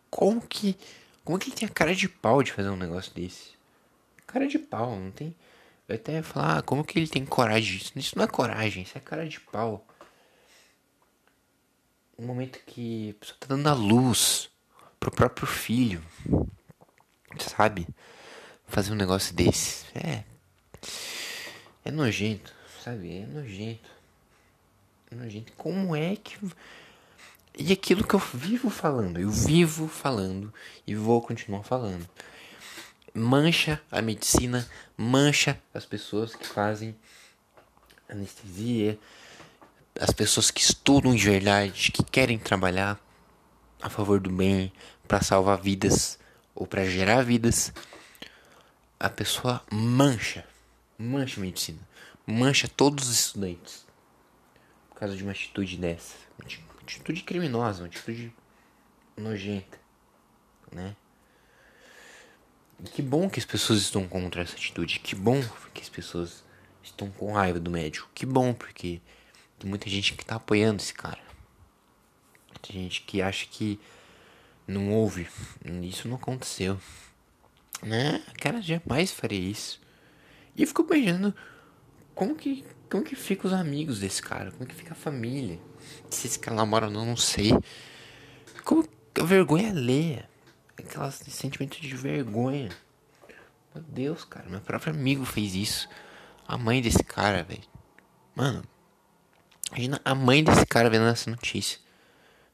Como 0.09 0.41
que. 0.41 0.75
Como 1.23 1.37
que 1.37 1.49
ele 1.49 1.57
tem 1.57 1.67
a 1.67 1.71
cara 1.71 1.93
de 1.93 2.09
pau 2.09 2.41
de 2.41 2.53
fazer 2.53 2.69
um 2.69 2.75
negócio 2.75 3.13
desse? 3.13 3.51
Cara 4.25 4.47
de 4.47 4.57
pau, 4.57 4.95
não 4.95 5.11
tem. 5.11 5.35
Eu 5.87 5.93
até 5.93 6.13
ia 6.13 6.23
falar, 6.23 6.57
ah, 6.57 6.61
como 6.63 6.83
que 6.83 6.97
ele 6.97 7.07
tem 7.07 7.23
coragem 7.23 7.77
disso? 7.77 7.91
Isso 7.95 8.17
não 8.17 8.25
é 8.25 8.27
coragem, 8.27 8.81
isso 8.81 8.97
é 8.97 8.99
cara 8.99 9.29
de 9.29 9.39
pau. 9.39 9.85
Um 12.17 12.25
momento 12.25 12.59
que 12.65 13.15
a 13.21 13.25
tá 13.39 13.47
dando 13.49 13.67
a 13.67 13.73
luz 13.73 14.49
pro 14.99 15.11
próprio 15.11 15.47
filho. 15.47 16.03
Sabe? 17.39 17.87
Fazer 18.67 18.91
um 18.91 18.95
negócio 18.95 19.35
desse. 19.35 19.85
É. 19.95 20.23
É 21.85 21.91
nojento, 21.91 22.53
sabe? 22.83 23.19
É 23.19 23.25
nojento. 23.25 23.89
É 25.11 25.15
nojento. 25.15 25.53
Como 25.53 25.95
é 25.95 26.15
que. 26.15 26.37
E 27.57 27.71
aquilo 27.71 28.05
que 28.05 28.13
eu 28.13 28.19
vivo 28.19 28.69
falando, 28.69 29.19
eu 29.19 29.29
vivo 29.29 29.87
falando 29.87 30.53
e 30.85 30.95
vou 30.95 31.21
continuar 31.21 31.63
falando. 31.63 32.07
Mancha 33.13 33.81
a 33.91 34.01
medicina, 34.01 34.67
mancha 34.95 35.59
as 35.73 35.85
pessoas 35.85 36.35
que 36.35 36.45
fazem 36.45 36.95
anestesia, 38.09 38.99
as 39.99 40.11
pessoas 40.11 40.51
que 40.51 40.61
estudam 40.61 41.15
de 41.15 41.25
verdade, 41.25 41.91
que 41.91 42.03
querem 42.03 42.37
trabalhar 42.37 42.99
a 43.81 43.89
favor 43.89 44.19
do 44.19 44.29
bem, 44.29 44.71
para 45.07 45.21
salvar 45.21 45.57
vidas 45.59 46.19
ou 46.53 46.67
para 46.67 46.85
gerar 46.85 47.23
vidas, 47.23 47.71
a 48.99 49.09
pessoa 49.09 49.63
mancha, 49.71 50.45
mancha 50.97 51.39
a 51.39 51.43
medicina, 51.43 51.79
mancha 52.25 52.67
todos 52.67 53.07
os 53.07 53.19
estudantes 53.19 53.85
por 54.89 54.99
causa 54.99 55.15
de 55.15 55.23
uma 55.23 55.31
atitude 55.31 55.77
dessa, 55.77 56.15
uma 56.39 56.47
atitude 56.81 57.21
criminosa, 57.23 57.83
uma 57.83 57.87
atitude 57.87 58.33
nojenta, 59.15 59.79
né? 60.71 60.95
Que 62.93 63.01
bom 63.01 63.29
que 63.29 63.39
as 63.39 63.45
pessoas 63.45 63.79
estão 63.79 64.07
contra 64.07 64.41
essa 64.41 64.55
atitude, 64.55 64.99
que 64.99 65.15
bom 65.15 65.41
que 65.73 65.81
as 65.81 65.89
pessoas 65.89 66.43
estão 66.83 67.09
com 67.09 67.33
raiva 67.33 67.59
do 67.59 67.71
médico, 67.71 68.09
que 68.13 68.25
bom 68.25 68.53
porque 68.53 69.01
tem 69.59 69.69
muita 69.69 69.89
gente 69.89 70.13
que 70.13 70.25
tá 70.25 70.35
apoiando 70.35 70.81
esse 70.81 70.93
cara. 70.93 71.19
Tem 72.61 72.83
gente 72.83 73.01
que 73.01 73.21
acha 73.21 73.45
que 73.47 73.79
não 74.67 74.91
houve. 74.91 75.27
Isso 75.83 76.07
não 76.07 76.17
aconteceu. 76.17 76.79
Né? 77.81 78.23
Cara, 78.39 78.61
jamais 78.61 79.11
faria 79.11 79.39
isso. 79.39 79.79
E 80.55 80.61
eu 80.61 80.67
fico 80.67 80.83
imaginando 80.83 81.33
como 82.13 82.35
que, 82.35 82.65
como 82.89 83.03
que 83.03 83.15
fica 83.15 83.47
os 83.47 83.53
amigos 83.53 83.99
desse 83.99 84.21
cara, 84.21 84.51
como 84.51 84.65
que 84.65 84.75
fica 84.75 84.93
a 84.93 84.95
família. 84.95 85.59
Se 86.09 86.27
esse 86.27 86.39
cara 86.39 86.55
namora 86.55 86.87
ou 86.87 86.91
não, 86.91 87.05
não 87.05 87.17
sei. 87.17 87.51
Como 88.63 88.87
a 89.19 89.23
vergonha 89.23 89.69
alheia. 89.69 90.29
Aquele 90.77 91.31
sentimento 91.31 91.79
de 91.79 91.95
vergonha. 91.95 92.69
Meu 93.73 93.83
Deus, 93.83 94.25
cara, 94.25 94.49
meu 94.49 94.61
próprio 94.61 94.93
amigo 94.93 95.25
fez 95.25 95.53
isso. 95.55 95.89
A 96.47 96.57
mãe 96.57 96.81
desse 96.81 97.03
cara, 97.03 97.43
velho. 97.43 97.63
Mano, 98.35 98.63
imagina 99.69 100.01
a 100.03 100.15
mãe 100.15 100.43
desse 100.43 100.65
cara 100.65 100.89
vendo 100.89 101.05
essa 101.05 101.29
notícia. 101.29 101.79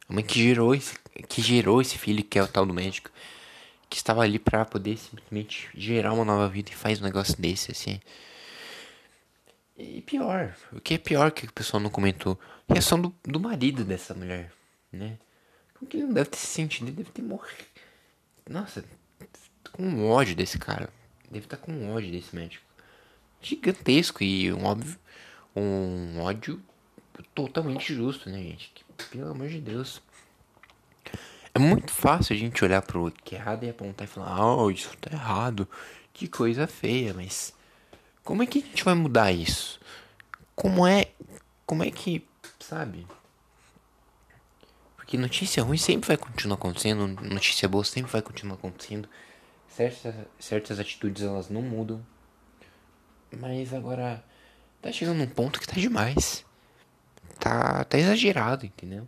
A 0.08 0.14
mãe 0.14 0.24
que 0.24 0.42
gerou 0.42 0.76
esse, 0.76 0.98
que 1.28 1.42
gerou 1.42 1.82
esse 1.82 1.98
filho, 1.98 2.24
que 2.24 2.38
é 2.38 2.44
o 2.44 2.48
tal 2.48 2.66
do 2.66 2.74
médico, 2.74 3.10
que 3.90 3.98
estava 3.98 4.22
ali 4.22 4.40
para 4.40 4.66
poder 4.66 4.98
simplesmente 4.98 5.70
gerar 5.74 6.14
uma 6.14 6.26
nova 6.26 6.48
vida 6.50 6.72
e 6.72 6.76
faz 6.76 7.00
um 7.00 7.04
negócio 7.04 7.40
desse, 7.40 7.72
assim. 7.72 8.00
E 9.78 10.02
pior, 10.02 10.56
o 10.72 10.80
que 10.80 10.96
é 10.96 10.98
pior 10.98 11.32
que 11.32 11.46
o 11.46 11.54
pessoal 11.54 11.82
não 11.82 11.90
comentou, 11.90 12.40
reação 12.68 13.00
do, 13.02 13.14
do 13.24 13.40
marido 13.40 13.84
dessa 13.84 14.14
mulher, 14.14 14.52
né? 14.92 15.18
Como 15.74 15.90
que 15.90 15.98
ele 15.98 16.06
não 16.06 16.14
deve 16.14 16.30
ter 16.30 16.38
se 16.38 16.48
sentido, 16.48 16.88
ele 16.88 16.98
deve 16.98 17.12
ter 17.12 17.22
morrido. 17.22 17.66
Nossa, 18.50 18.84
com 19.72 20.10
ódio 20.10 20.36
desse 20.36 20.60
cara. 20.60 20.90
Deve 21.30 21.46
estar 21.46 21.58
com 21.58 21.92
ódio 21.92 22.12
desse 22.12 22.36
médico. 22.36 22.64
Gigantesco 23.42 24.24
e 24.24 24.54
um 24.54 24.64
óbvio, 24.66 24.98
um 25.56 26.22
ódio 26.22 26.62
totalmente 27.34 27.94
justo, 27.94 28.30
né, 28.30 28.38
gente? 28.38 28.72
Que, 28.74 28.84
pelo 29.10 29.32
amor 29.32 29.48
de 29.48 29.60
Deus. 29.60 30.02
É 31.54 31.60
muito 31.60 31.92
fácil 31.92 32.36
a 32.36 32.40
gente 32.40 32.64
olhar 32.64 32.82
pro 32.82 33.12
que 33.12 33.36
é 33.36 33.38
errado 33.38 33.64
e 33.64 33.70
apontar 33.70 34.08
e 34.08 34.10
falar, 34.10 34.44
oh, 34.44 34.72
isso 34.72 34.96
tá 34.98 35.12
errado. 35.12 35.68
Que 36.12 36.28
coisa 36.28 36.66
feia, 36.68 37.14
mas 37.14 37.54
como 38.24 38.42
é 38.42 38.46
que 38.46 38.60
a 38.60 38.62
gente 38.62 38.84
vai 38.84 38.96
mudar 38.96 39.32
isso? 39.32 39.80
Como 40.56 40.88
é. 40.88 41.12
Como 41.66 41.84
é 41.84 41.92
que. 41.92 42.26
Sabe? 42.60 43.06
Porque 44.96 45.18
notícia 45.18 45.62
ruim 45.62 45.78
sempre 45.78 46.08
vai 46.08 46.18
continuar 46.18 46.56
acontecendo, 46.56 47.08
notícia 47.08 47.68
boa 47.68 47.84
sempre 47.84 48.12
vai 48.12 48.22
continuar 48.22 48.56
acontecendo. 48.56 49.08
Certas, 49.68 50.16
certas 50.40 50.80
atitudes 50.80 51.24
elas 51.24 51.50
não 51.50 51.62
mudam. 51.62 52.04
Mas 53.32 53.74
agora 53.74 54.24
tá 54.82 54.92
chegando 54.92 55.18
num 55.18 55.28
ponto 55.28 55.60
que 55.60 55.68
tá 55.68 55.74
demais 55.74 56.46
tá, 57.40 57.84
tá 57.84 57.98
exagerado, 57.98 58.66
entendeu? 58.66 59.08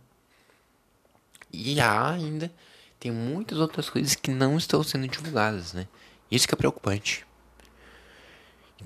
E 1.52 1.80
há 1.80 2.10
ainda 2.10 2.52
tem 2.98 3.10
muitas 3.10 3.58
outras 3.58 3.88
coisas 3.88 4.14
que 4.14 4.30
não 4.30 4.56
estão 4.56 4.82
sendo 4.82 5.06
divulgadas, 5.08 5.72
né? 5.72 5.86
Isso 6.30 6.46
que 6.46 6.54
é 6.54 6.56
preocupante. 6.56 7.26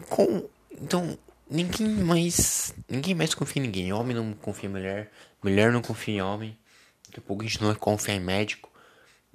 Com, 0.08 0.48
então, 0.70 1.18
ninguém 1.48 1.88
mais 1.88 2.74
ninguém 2.88 3.14
mais 3.14 3.34
confia 3.34 3.62
em 3.62 3.66
ninguém. 3.66 3.92
Homem 3.92 4.14
não 4.14 4.32
confia 4.34 4.68
em 4.68 4.72
mulher, 4.72 5.12
mulher 5.42 5.72
não 5.72 5.82
confia 5.82 6.14
em 6.14 6.22
homem. 6.22 6.58
Daqui 7.06 7.18
a 7.18 7.22
pouco 7.22 7.42
a 7.42 7.46
gente 7.46 7.60
não 7.60 7.68
vai 7.68 7.76
confiar 7.76 8.14
em 8.14 8.20
médico, 8.20 8.70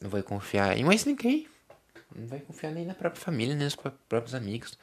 não 0.01 0.09
vai 0.09 0.23
confiar 0.23 0.77
em 0.77 0.83
mais 0.83 1.03
ninguém. 1.05 1.47
Não 2.15 2.27
vai 2.27 2.39
confiar 2.39 2.71
nem 2.71 2.85
na 2.85 2.93
própria 2.93 3.21
família, 3.21 3.55
nem 3.55 3.65
nos 3.65 3.75
próprios 3.75 4.33
amigos. 4.33 4.77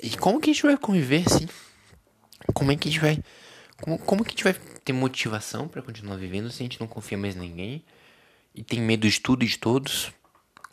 E 0.00 0.16
como 0.16 0.40
que 0.40 0.50
a 0.50 0.52
gente 0.52 0.62
vai 0.62 0.76
conviver 0.76 1.24
assim? 1.26 1.46
Como 2.52 2.72
é 2.72 2.76
que 2.76 2.88
a 2.88 2.90
gente 2.90 3.00
vai. 3.00 3.22
Como, 3.80 3.98
como 3.98 4.24
que 4.24 4.30
a 4.30 4.32
gente 4.32 4.44
vai 4.44 4.54
ter 4.84 4.92
motivação 4.92 5.66
para 5.66 5.82
continuar 5.82 6.16
vivendo 6.16 6.50
se 6.50 6.62
a 6.62 6.64
gente 6.64 6.80
não 6.80 6.86
confia 6.86 7.16
mais 7.16 7.36
em 7.36 7.40
ninguém? 7.40 7.84
E 8.54 8.62
tem 8.62 8.80
medo 8.80 9.08
de 9.08 9.20
tudo 9.20 9.44
e 9.44 9.48
de 9.48 9.58
todos? 9.58 10.12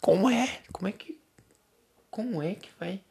Como 0.02 0.30
é? 0.30 0.62
Como 0.72 0.88
é 0.88 0.92
que. 0.92 1.20
Como 2.10 2.42
é 2.42 2.56
que 2.56 2.70
vai. 2.80 3.02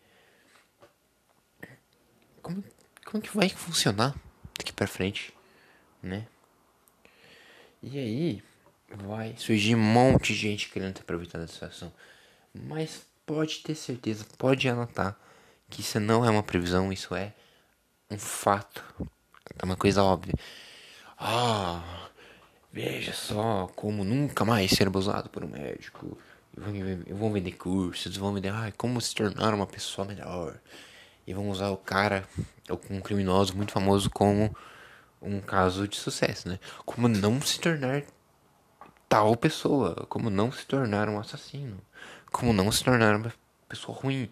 Como, 2.42 2.62
como 3.04 3.22
que 3.22 3.36
vai 3.36 3.48
funcionar 3.48 4.14
daqui 4.56 4.72
pra 4.72 4.86
frente? 4.86 5.32
Né? 6.02 6.26
E 7.82 7.98
aí 7.98 8.42
vai 8.88 9.34
surgir 9.36 9.74
um 9.74 9.80
monte 9.80 10.32
de 10.32 10.38
gente 10.38 10.68
querendo 10.68 10.96
se 10.96 11.02
aproveitar 11.02 11.38
da 11.38 11.46
situação. 11.46 11.92
Mas 12.52 13.06
pode 13.24 13.60
ter 13.60 13.74
certeza, 13.74 14.24
pode 14.36 14.68
anotar 14.68 15.18
que 15.68 15.80
isso 15.80 16.00
não 16.00 16.24
é 16.24 16.30
uma 16.30 16.42
previsão, 16.42 16.92
isso 16.92 17.14
é 17.14 17.32
um 18.10 18.18
fato. 18.18 18.84
É 19.58 19.64
uma 19.64 19.76
coisa 19.76 20.02
óbvia. 20.02 20.34
Ah, 21.18 22.08
veja 22.72 23.12
só 23.12 23.70
como 23.76 24.04
nunca 24.04 24.44
mais 24.44 24.70
ser 24.72 24.88
abusado 24.88 25.28
por 25.30 25.44
um 25.44 25.48
médico. 25.48 26.18
Vão 27.08 27.32
vender 27.32 27.52
cursos, 27.52 28.16
vão 28.16 28.34
vender 28.34 28.48
ah, 28.48 28.72
como 28.76 29.00
se 29.00 29.14
tornar 29.14 29.54
uma 29.54 29.66
pessoa 29.66 30.06
melhor. 30.06 30.58
E 31.26 31.32
vão 31.32 31.48
usar 31.50 31.70
o 31.70 31.76
cara, 31.76 32.26
um 32.90 33.00
criminoso 33.00 33.56
muito 33.56 33.72
famoso, 33.72 34.10
como 34.10 34.54
um 35.22 35.40
caso 35.40 35.86
de 35.86 35.96
sucesso, 35.96 36.48
né? 36.48 36.58
Como 36.84 37.06
não 37.06 37.40
se 37.40 37.60
tornar 37.60 38.02
tal 39.08 39.36
pessoa, 39.36 40.06
como 40.08 40.28
não 40.30 40.50
se 40.50 40.66
tornar 40.66 41.08
um 41.08 41.20
assassino, 41.20 41.78
como 42.32 42.52
não 42.52 42.72
se 42.72 42.82
tornar 42.82 43.14
uma 43.16 43.32
pessoa 43.68 43.96
ruim. 43.96 44.28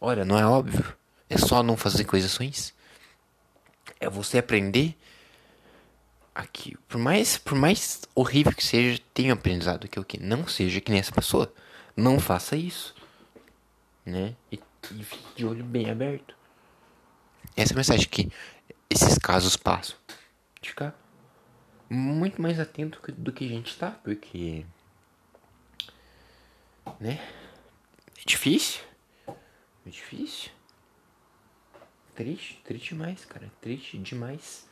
Olha, 0.00 0.24
não 0.24 0.38
é 0.38 0.44
óbvio. 0.44 0.96
É 1.28 1.38
só 1.38 1.62
não 1.62 1.76
fazer 1.76 2.04
coisas 2.04 2.36
ruins 2.36 2.74
é 4.00 4.08
você 4.08 4.38
aprender 4.38 4.96
aqui, 6.34 6.76
por 6.88 6.98
mais, 6.98 7.38
por 7.38 7.54
mais 7.56 8.02
horrível 8.14 8.52
que 8.52 8.64
seja, 8.64 9.00
tenha 9.12 9.32
aprendizado 9.32 9.88
que 9.88 10.00
o 10.00 10.04
que 10.04 10.18
não 10.18 10.46
seja 10.46 10.80
que 10.80 10.90
nem 10.90 11.00
essa 11.00 11.12
pessoa. 11.12 11.52
Não 11.96 12.18
faça 12.18 12.56
isso, 12.56 12.94
né? 14.04 14.34
E, 14.50 14.58
e 14.90 15.04
fique 15.04 15.36
de 15.36 15.46
olho 15.46 15.64
bem 15.64 15.90
aberto. 15.90 16.34
Essa 17.56 17.72
é 17.72 17.74
a 17.74 17.76
mensagem 17.76 18.08
que 18.08 18.32
esses 18.90 19.16
casos 19.16 19.56
passam. 19.56 19.96
De 20.60 20.70
ficar 20.70 20.98
muito 21.88 22.42
mais 22.42 22.58
atento 22.58 23.00
do 23.12 23.32
que 23.32 23.44
a 23.44 23.48
gente 23.48 23.70
está, 23.70 23.90
porque 23.90 24.64
né? 27.00 27.20
É 28.18 28.24
difícil. 28.26 28.82
É 29.28 29.90
difícil. 29.90 30.50
Triste, 32.14 32.60
triste 32.64 32.88
demais, 32.90 33.24
cara. 33.24 33.50
Triste 33.60 33.98
demais. 33.98 34.66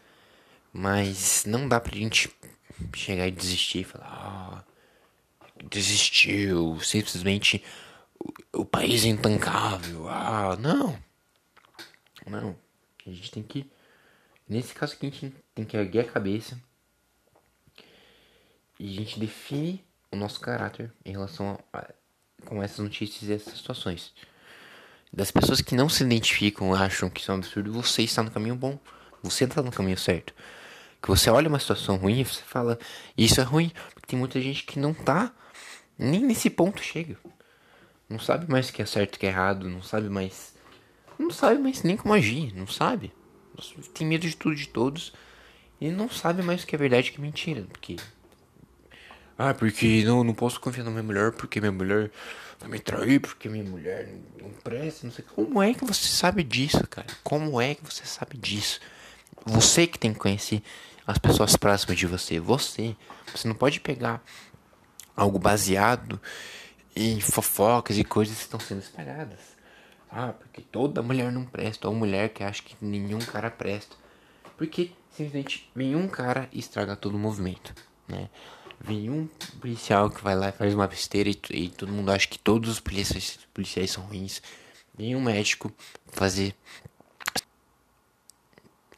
Mas 0.72 1.44
não 1.44 1.68
dá 1.68 1.80
pra 1.80 1.94
gente 1.94 2.30
chegar 2.94 3.26
e 3.28 3.30
desistir 3.30 3.80
e 3.80 3.84
falar, 3.84 4.06
ah, 4.08 4.64
desistiu, 5.68 6.80
simplesmente 6.80 7.62
o, 8.18 8.60
o 8.60 8.64
país 8.64 9.04
é 9.04 9.08
intancável. 9.08 10.08
Ah, 10.08 10.56
não. 10.56 10.98
Não. 12.26 12.56
A 13.06 13.10
gente 13.10 13.30
tem 13.30 13.42
que. 13.42 13.70
Nesse 14.48 14.74
caso 14.74 14.94
aqui, 14.94 15.06
a 15.06 15.10
gente 15.10 15.34
tem 15.54 15.64
que 15.64 15.76
erguer 15.76 16.00
a 16.00 16.12
cabeça 16.12 16.60
E 18.78 18.88
a 18.88 19.00
gente 19.00 19.18
define 19.18 19.84
o 20.10 20.16
nosso 20.16 20.40
caráter 20.40 20.92
em 21.04 21.12
relação 21.12 21.58
a, 21.72 21.78
a 21.78 21.94
com 22.44 22.62
essas 22.62 22.78
notícias 22.78 23.30
e 23.30 23.32
essas 23.32 23.54
situações. 23.54 24.12
Das 25.12 25.30
pessoas 25.30 25.60
que 25.60 25.74
não 25.74 25.88
se 25.88 26.02
identificam, 26.02 26.72
acham 26.72 27.10
que 27.10 27.20
isso 27.20 27.30
é 27.30 27.34
um 27.34 27.38
absurdo, 27.38 27.72
você 27.72 28.02
está 28.02 28.22
no 28.22 28.30
caminho 28.30 28.56
bom. 28.56 28.78
Você 29.22 29.44
está 29.44 29.62
no 29.62 29.70
caminho 29.70 29.98
certo. 29.98 30.34
Que 31.00 31.08
você 31.08 31.30
olha 31.30 31.48
uma 31.48 31.58
situação 31.58 31.96
ruim 31.96 32.20
e 32.20 32.24
você 32.24 32.42
fala, 32.42 32.78
isso 33.16 33.40
é 33.40 33.44
ruim. 33.44 33.70
Porque 33.92 34.08
tem 34.08 34.18
muita 34.18 34.40
gente 34.40 34.64
que 34.64 34.78
não 34.78 34.94
tá 34.94 35.32
nem 35.98 36.20
nesse 36.20 36.48
ponto 36.48 36.82
chega. 36.82 37.16
Não 38.08 38.18
sabe 38.18 38.50
mais 38.50 38.68
o 38.68 38.72
que 38.72 38.82
é 38.82 38.86
certo 38.86 39.16
o 39.16 39.18
que 39.18 39.26
é 39.26 39.28
errado. 39.28 39.68
Não 39.68 39.82
sabe 39.82 40.08
mais. 40.08 40.54
Não 41.18 41.30
sabe 41.30 41.60
mais 41.60 41.82
nem 41.82 41.96
como 41.96 42.14
agir. 42.14 42.52
Não 42.54 42.66
sabe. 42.66 43.12
Tem 43.94 44.06
medo 44.06 44.26
de 44.26 44.34
tudo 44.34 44.56
de 44.56 44.68
todos. 44.68 45.12
E 45.80 45.90
não 45.90 46.08
sabe 46.08 46.42
mais 46.42 46.62
o 46.62 46.66
que 46.66 46.74
é 46.74 46.78
verdade 46.78 47.08
e 47.08 47.12
que 47.12 47.18
é 47.18 47.22
mentira. 47.22 47.62
Porque 47.70 47.96
ah, 49.38 49.54
porque 49.54 50.04
não, 50.04 50.22
não 50.22 50.34
posso 50.34 50.60
confiar 50.60 50.84
na 50.84 50.90
minha 50.90 51.02
mulher 51.02 51.32
porque 51.32 51.60
minha 51.60 51.72
mulher 51.72 52.10
me 52.68 52.78
trair, 52.78 53.20
porque 53.20 53.48
minha 53.48 53.64
mulher 53.64 54.08
não 54.40 54.50
presta, 54.50 55.06
não 55.06 55.12
sei. 55.12 55.24
Como 55.24 55.62
é 55.62 55.74
que 55.74 55.84
você 55.84 56.06
sabe 56.06 56.42
disso, 56.42 56.86
cara? 56.88 57.08
Como 57.22 57.60
é 57.60 57.74
que 57.74 57.84
você 57.84 58.04
sabe 58.04 58.36
disso? 58.36 58.80
Você 59.44 59.86
que 59.86 59.98
tem 59.98 60.12
que 60.12 60.18
conhecer 60.18 60.62
as 61.06 61.18
pessoas 61.18 61.56
próximas 61.56 61.98
de 61.98 62.06
você. 62.06 62.38
Você. 62.38 62.96
Você 63.34 63.48
não 63.48 63.54
pode 63.54 63.80
pegar 63.80 64.22
algo 65.16 65.38
baseado 65.38 66.20
em 66.94 67.20
fofocas 67.20 67.98
e 67.98 68.04
coisas 68.04 68.36
que 68.36 68.42
estão 68.42 68.60
sendo 68.60 68.80
espalhadas. 68.80 69.40
Ah, 70.10 70.32
porque 70.32 70.60
toda 70.60 71.02
mulher 71.02 71.32
não 71.32 71.44
presta, 71.44 71.88
ou 71.88 71.94
mulher 71.94 72.28
que 72.28 72.44
acha 72.44 72.62
que 72.62 72.76
nenhum 72.80 73.18
cara 73.18 73.50
presta. 73.50 73.96
Porque 74.56 74.92
simplesmente 75.10 75.70
nenhum 75.74 76.06
cara 76.06 76.48
estraga 76.52 76.94
todo 76.94 77.14
o 77.14 77.18
movimento, 77.18 77.74
né? 78.06 78.28
Vem 78.84 79.08
um 79.08 79.28
policial 79.60 80.10
que 80.10 80.22
vai 80.22 80.34
lá 80.34 80.48
e 80.48 80.52
faz 80.52 80.74
uma 80.74 80.88
besteira 80.88 81.30
e, 81.30 81.38
e 81.50 81.68
todo 81.68 81.92
mundo 81.92 82.10
acha 82.10 82.26
que 82.26 82.38
todos 82.38 82.68
os 82.68 82.80
policiais, 82.80 83.38
policiais 83.54 83.90
são 83.90 84.04
ruins. 84.04 84.42
Vem 84.96 85.14
um 85.14 85.22
médico 85.22 85.72
fazer. 86.08 86.54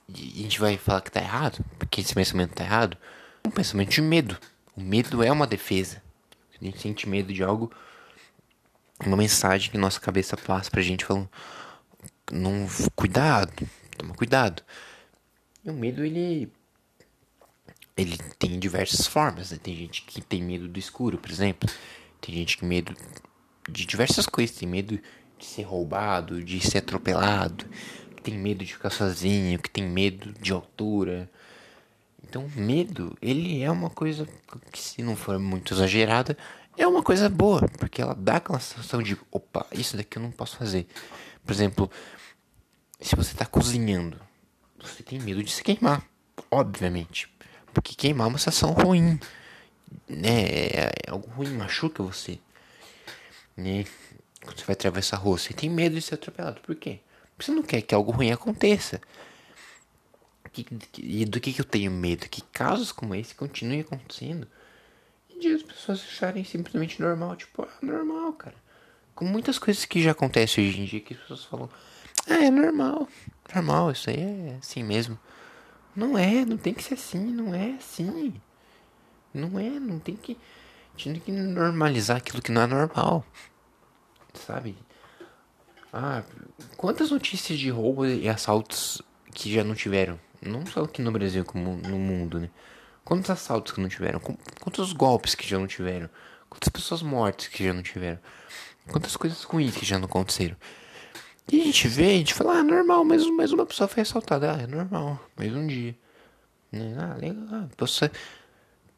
E 0.09 0.41
a 0.41 0.43
gente 0.43 0.59
vai 0.59 0.77
falar 0.79 1.03
que 1.03 1.11
tá 1.11 1.21
errado, 1.21 1.65
porque 1.79 2.01
esse 2.01 2.15
pensamento 2.15 2.55
tá 2.55 2.65
errado. 2.65 2.97
Um 3.45 3.51
pensamento 3.51 3.91
de 3.91 4.01
medo. 4.01 4.39
O 4.75 4.81
medo 4.81 5.23
é 5.23 5.31
uma 5.31 5.47
defesa. 5.47 6.03
A 6.61 6.65
gente 6.65 6.81
sente 6.81 7.09
medo 7.09 7.33
de 7.33 7.43
algo, 7.43 7.71
uma 9.05 9.17
mensagem 9.17 9.71
que 9.71 9.77
nossa 9.77 10.01
cabeça 10.01 10.37
passa 10.37 10.71
pra 10.71 10.81
gente 10.81 11.05
falando: 11.05 11.29
não, 12.33 12.67
cuidado, 12.97 13.69
toma 13.99 14.15
cuidado. 14.15 14.63
E 15.65 15.71
o 15.71 15.75
medo, 15.75 16.05
ele 16.05 16.51
ele 17.97 18.19
tem 18.39 18.59
diversas 18.59 19.07
formas, 19.07 19.51
né? 19.51 19.59
Tem 19.63 19.75
gente 19.75 20.03
que 20.03 20.21
tem 20.21 20.43
medo 20.43 20.67
do 20.67 20.79
escuro, 20.79 21.19
por 21.19 21.31
exemplo. 21.31 21.69
Tem 22.21 22.35
gente 22.35 22.57
que 22.57 22.61
tem 22.61 22.69
medo 22.69 22.95
de 23.69 23.87
diversas 23.87 24.27
coisas. 24.27 24.57
Tem 24.57 24.69
medo 24.69 24.99
de 25.39 25.45
ser 25.45 25.63
roubado, 25.63 26.43
de 26.43 26.61
ser 26.61 26.79
atropelado. 26.79 27.65
Que 28.17 28.23
tem 28.23 28.37
medo 28.37 28.65
de 28.65 28.73
ficar 28.73 28.91
sozinho, 28.91 29.61
que 29.61 29.71
tem 29.71 29.85
medo 29.89 30.33
de 30.41 30.53
altura. 30.53 31.31
Então, 32.23 32.51
medo, 32.57 33.17
ele 33.23 33.63
é 33.63 33.71
uma 33.71 33.91
coisa 33.91 34.27
que, 34.73 34.81
se 34.81 35.03
não 35.03 35.15
for 35.15 35.39
muito 35.39 35.73
exagerada, 35.73 36.37
é 36.77 36.85
uma 36.87 37.03
coisa 37.03 37.29
boa. 37.29 37.69
Porque 37.79 38.03
ela 38.03 38.15
dá 38.15 38.37
aquela 38.37 38.59
sensação 38.59 39.01
de, 39.01 39.17
opa, 39.31 39.67
isso 39.73 39.97
daqui 39.97 40.19
eu 40.19 40.23
não 40.23 40.33
posso 40.33 40.57
fazer. 40.57 40.89
Por 41.45 41.53
exemplo, 41.53 41.89
se 43.01 43.15
você 43.15 43.33
está 43.33 43.47
cozinhando, 43.47 44.21
você 44.81 45.03
tem 45.05 45.21
medo 45.21 45.45
de 45.45 45.53
se 45.53 45.63
queimar, 45.63 46.05
obviamente. 46.51 47.34
Porque 47.75 47.95
queimar 47.95 48.27
é 48.27 48.31
uma 48.31 48.39
sensação 48.39 48.73
ruim. 48.73 49.19
Né? 50.09 50.45
É, 50.45 50.93
é 51.07 51.11
algo 51.11 51.29
ruim, 51.31 51.51
machuca 51.51 52.03
você. 52.03 52.39
Né? 53.57 53.85
Quando 54.43 54.59
você 54.59 54.65
vai 54.65 54.75
atravessar 54.75 55.17
a 55.17 55.21
rua, 55.21 55.39
você 55.39 55.53
tem 55.53 55.69
medo 55.69 55.95
de 55.95 56.03
ser 56.03 56.15
atropelado. 56.15 56.61
Por 56.61 56.75
quê? 56.75 57.01
Porque 57.37 57.47
você 57.47 57.53
não 57.53 57.63
quer 57.63 57.83
que 57.83 57.95
algo 57.95 58.13
ruim 58.13 58.31
aconteça. 58.31 59.01
E 60.99 61.25
do 61.25 61.41
que, 61.41 61.53
que 61.53 61.61
eu 61.61 61.65
tenho 61.65 61.91
medo? 61.91 62.29
Que 62.29 62.41
casos 62.41 62.93
como 62.93 63.15
esse 63.15 63.35
continuem 63.35 63.81
acontecendo. 63.81 64.47
E 65.29 65.41
de 65.41 65.49
as 65.49 65.63
pessoas 65.63 66.01
acharem 66.01 66.45
simplesmente 66.45 67.01
normal. 67.01 67.35
Tipo, 67.35 67.63
ah, 67.63 67.79
normal, 67.83 68.33
cara. 68.35 68.55
Com 69.15 69.25
muitas 69.25 69.59
coisas 69.59 69.85
que 69.85 70.03
já 70.03 70.13
acontecem 70.13 70.69
hoje 70.69 70.81
em 70.81 70.85
dia 70.85 71.01
que 71.01 71.15
as 71.15 71.21
pessoas 71.21 71.45
falam. 71.45 71.69
Ah, 72.29 72.45
é 72.45 72.51
normal. 72.51 73.09
Normal, 73.53 73.91
isso 73.91 74.11
aí 74.11 74.21
é 74.21 74.59
assim 74.61 74.85
mesmo. 74.85 75.19
Não 75.95 76.19
é, 76.19 76.45
não 76.45 76.57
tem 76.57 76.75
que 76.75 76.83
ser 76.83 76.95
assim, 76.95 77.25
não 77.25 77.55
é 77.55 77.73
assim. 77.73 78.35
Não 79.33 79.59
é, 79.59 79.71
não 79.71 79.99
tem 79.99 80.17
que. 80.17 80.37
A 80.95 80.99
gente 80.99 81.21
tem 81.21 81.21
que 81.21 81.33
normalizar 81.33 82.17
aquilo 82.17 82.43
que 82.43 82.53
não 82.53 82.63
é 82.63 82.67
normal. 82.67 83.25
Sabe? 84.35 84.77
Ah, 85.93 86.23
quantas 86.77 87.11
notícias 87.11 87.59
de 87.59 87.71
roubo 87.71 88.05
e 88.07 88.29
assaltos 88.29 89.01
que 89.33 89.53
já 89.53 89.63
não 89.63 89.75
tiveram? 89.75 90.19
Não 90.43 90.67
só 90.67 90.83
aqui 90.83 91.01
no 91.01 91.13
Brasil, 91.13 91.45
como 91.45 91.77
no 91.77 91.99
mundo, 91.99 92.41
né? 92.41 92.51
Quantos 93.05 93.31
assaltos 93.31 93.73
que 93.73 93.81
não 93.81 93.89
tiveram? 93.89 94.19
Quantos 94.19 94.93
golpes 94.93 95.35
que 95.35 95.47
já 95.47 95.59
não 95.59 95.67
tiveram? 95.67 96.09
Quantas 96.49 96.69
pessoas 96.69 97.03
mortas 97.03 97.49
que 97.49 97.65
já 97.65 97.73
não 97.73 97.83
tiveram? 97.83 98.19
Quantas 98.89 99.17
coisas 99.17 99.43
ruins 99.45 99.77
que 99.77 99.85
já 99.85 99.99
não 99.99 100.07
aconteceram? 100.07 100.57
E 101.53 101.61
a 101.61 101.65
gente 101.65 101.89
vê, 101.89 102.07
a 102.07 102.19
gente 102.19 102.35
fala, 102.35 102.59
ah, 102.59 102.63
normal, 102.63 103.05
mas, 103.05 103.27
mais 103.31 103.53
uma 103.53 103.67
pessoa 103.67 103.89
foi 103.89 104.03
assaltada. 104.03 104.55
Ah, 104.55 104.63
é 104.63 104.67
normal, 104.67 105.21
mais 105.37 105.55
um 105.55 105.67
dia. 105.67 105.95
Né? 106.73 106.97
Ah, 106.99 107.15
legal, 107.15 107.45
ah, 107.53 107.69
posso 107.77 108.05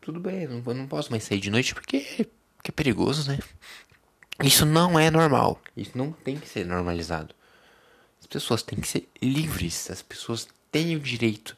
tudo 0.07 0.21
bem, 0.21 0.47
não, 0.47 0.61
não 0.73 0.87
posso 0.87 1.11
mais 1.11 1.25
sair 1.25 1.41
de 1.41 1.51
noite 1.51 1.75
porque, 1.75 2.29
porque 2.57 2.71
é 2.71 2.73
perigoso, 2.73 3.29
né? 3.29 3.41
Isso 4.41 4.65
não 4.65 4.97
é 4.97 5.11
normal. 5.11 5.61
Isso 5.77 5.99
não 5.99 6.13
tem 6.13 6.39
que 6.39 6.49
ser 6.49 6.65
normalizado. 6.65 7.35
As 8.21 8.27
pessoas 8.27 8.63
têm 8.63 8.79
que 8.79 8.87
ser 8.87 9.09
livres. 9.21 9.91
As 9.91 10.03
pessoas 10.03 10.47
têm 10.71 10.95
o 10.95 11.01
direito 11.01 11.57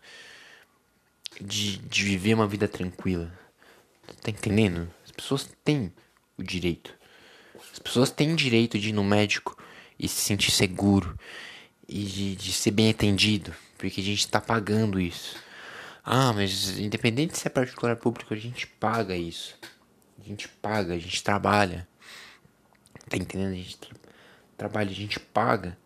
de, 1.38 1.77
de 1.77 2.05
viver 2.05 2.33
uma 2.33 2.46
vida 2.46 2.66
tranquila. 2.66 3.31
Tá 4.22 4.31
entendendo? 4.31 4.88
As 5.05 5.11
pessoas 5.11 5.51
têm 5.62 5.92
o 6.38 6.42
direito. 6.42 6.94
As 7.70 7.79
pessoas 7.79 8.11
têm 8.11 8.35
direito 8.35 8.79
de 8.79 8.88
ir 8.88 8.92
no 8.92 9.05
médico 9.05 9.59
e 9.98 10.08
se 10.08 10.20
sentir 10.20 10.50
seguro 10.50 11.18
e 11.88 12.04
de, 12.04 12.37
de 12.37 12.52
ser 12.52 12.70
bem 12.70 12.90
atendido, 12.90 13.54
porque 13.76 14.00
a 14.00 14.04
gente 14.04 14.20
está 14.20 14.40
pagando 14.40 15.00
isso. 15.00 15.37
Ah, 16.04 16.32
mas 16.32 16.78
independente 16.78 17.37
se 17.37 17.46
é 17.46 17.50
particular 17.50 17.92
ou 17.92 17.96
público, 17.96 18.32
a 18.32 18.37
gente 18.37 18.66
paga 18.66 19.16
isso. 19.16 19.58
A 20.18 20.24
gente 20.26 20.48
paga, 20.48 20.94
a 20.94 20.98
gente 20.98 21.22
trabalha. 21.22 21.88
Tá 23.08 23.16
entendendo? 23.16 23.52
A 23.52 23.56
gente 23.56 23.78
tra 23.78 23.94
trabalha, 24.56 24.90
a 24.90 24.94
gente 24.94 25.20
paga. 25.20 25.78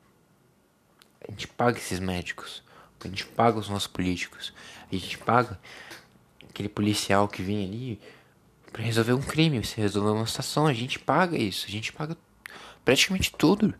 A 1.26 1.30
gente 1.30 1.46
paga 1.48 1.78
esses 1.78 2.00
médicos. 2.00 2.62
A 3.04 3.08
gente 3.08 3.26
paga 3.26 3.58
os 3.58 3.68
nossos 3.68 3.88
políticos. 3.88 4.52
A 4.90 4.94
gente 4.94 5.18
paga 5.18 5.58
aquele 6.48 6.68
policial 6.68 7.28
que 7.28 7.42
vem 7.42 7.64
ali 7.64 8.00
para 8.72 8.82
resolver 8.82 9.12
um 9.12 9.22
crime, 9.22 9.64
se 9.64 9.80
resolver 9.80 10.10
uma 10.10 10.26
situação. 10.26 10.66
A 10.66 10.72
gente 10.72 10.98
paga 10.98 11.36
isso. 11.36 11.66
A 11.66 11.70
gente 11.70 11.92
paga 11.92 12.16
praticamente 12.84 13.32
tudo 13.32 13.74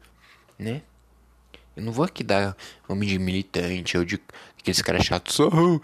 né? 0.63 0.83
Eu 1.77 1.83
não 1.83 1.93
vou 1.93 2.05
aqui 2.05 2.23
dar 2.23 2.57
nome 2.89 3.07
de 3.07 3.19
militante 3.19 3.97
ou 3.97 4.05
de 4.05 4.21
aqueles 4.59 4.83
caras 4.83 5.05
chatos. 5.05 5.39
Oh, 5.41 5.81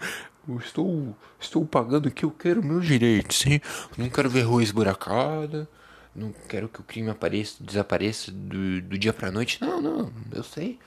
eu 0.47 0.57
estou, 0.59 1.15
estou 1.39 1.65
pagando 1.65 2.07
aqui, 2.07 2.23
eu 2.23 2.31
quero 2.31 2.63
meus 2.63 2.85
direitos, 2.85 3.45
hein? 3.45 3.61
Não 3.97 4.09
quero 4.09 4.29
ver 4.29 4.41
rua 4.41 4.63
esburacada. 4.63 5.67
Não 6.15 6.33
quero 6.47 6.67
que 6.67 6.79
o 6.79 6.83
crime 6.83 7.09
apareça, 7.09 7.63
desapareça 7.63 8.31
do, 8.31 8.81
do 8.81 8.97
dia 8.97 9.13
pra 9.13 9.31
noite. 9.31 9.61
Não, 9.61 9.79
não, 9.79 10.11
eu 10.31 10.43
sei. 10.43 10.79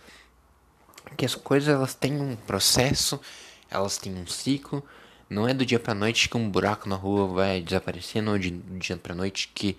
Que 1.16 1.24
as 1.24 1.34
coisas 1.34 1.68
elas 1.68 1.94
têm 1.94 2.20
um 2.20 2.36
processo, 2.36 3.20
elas 3.70 3.98
têm 3.98 4.14
um 4.14 4.26
ciclo. 4.26 4.84
Não 5.30 5.48
é 5.48 5.54
do 5.54 5.64
dia 5.64 5.80
pra 5.80 5.94
noite 5.94 6.28
que 6.28 6.36
um 6.36 6.50
buraco 6.50 6.88
na 6.88 6.96
rua 6.96 7.26
vai 7.28 7.62
desaparecer, 7.62 8.22
não 8.22 8.34
é 8.34 8.38
do 8.38 8.78
dia 8.78 8.96
pra 8.96 9.14
noite 9.14 9.50
que 9.54 9.76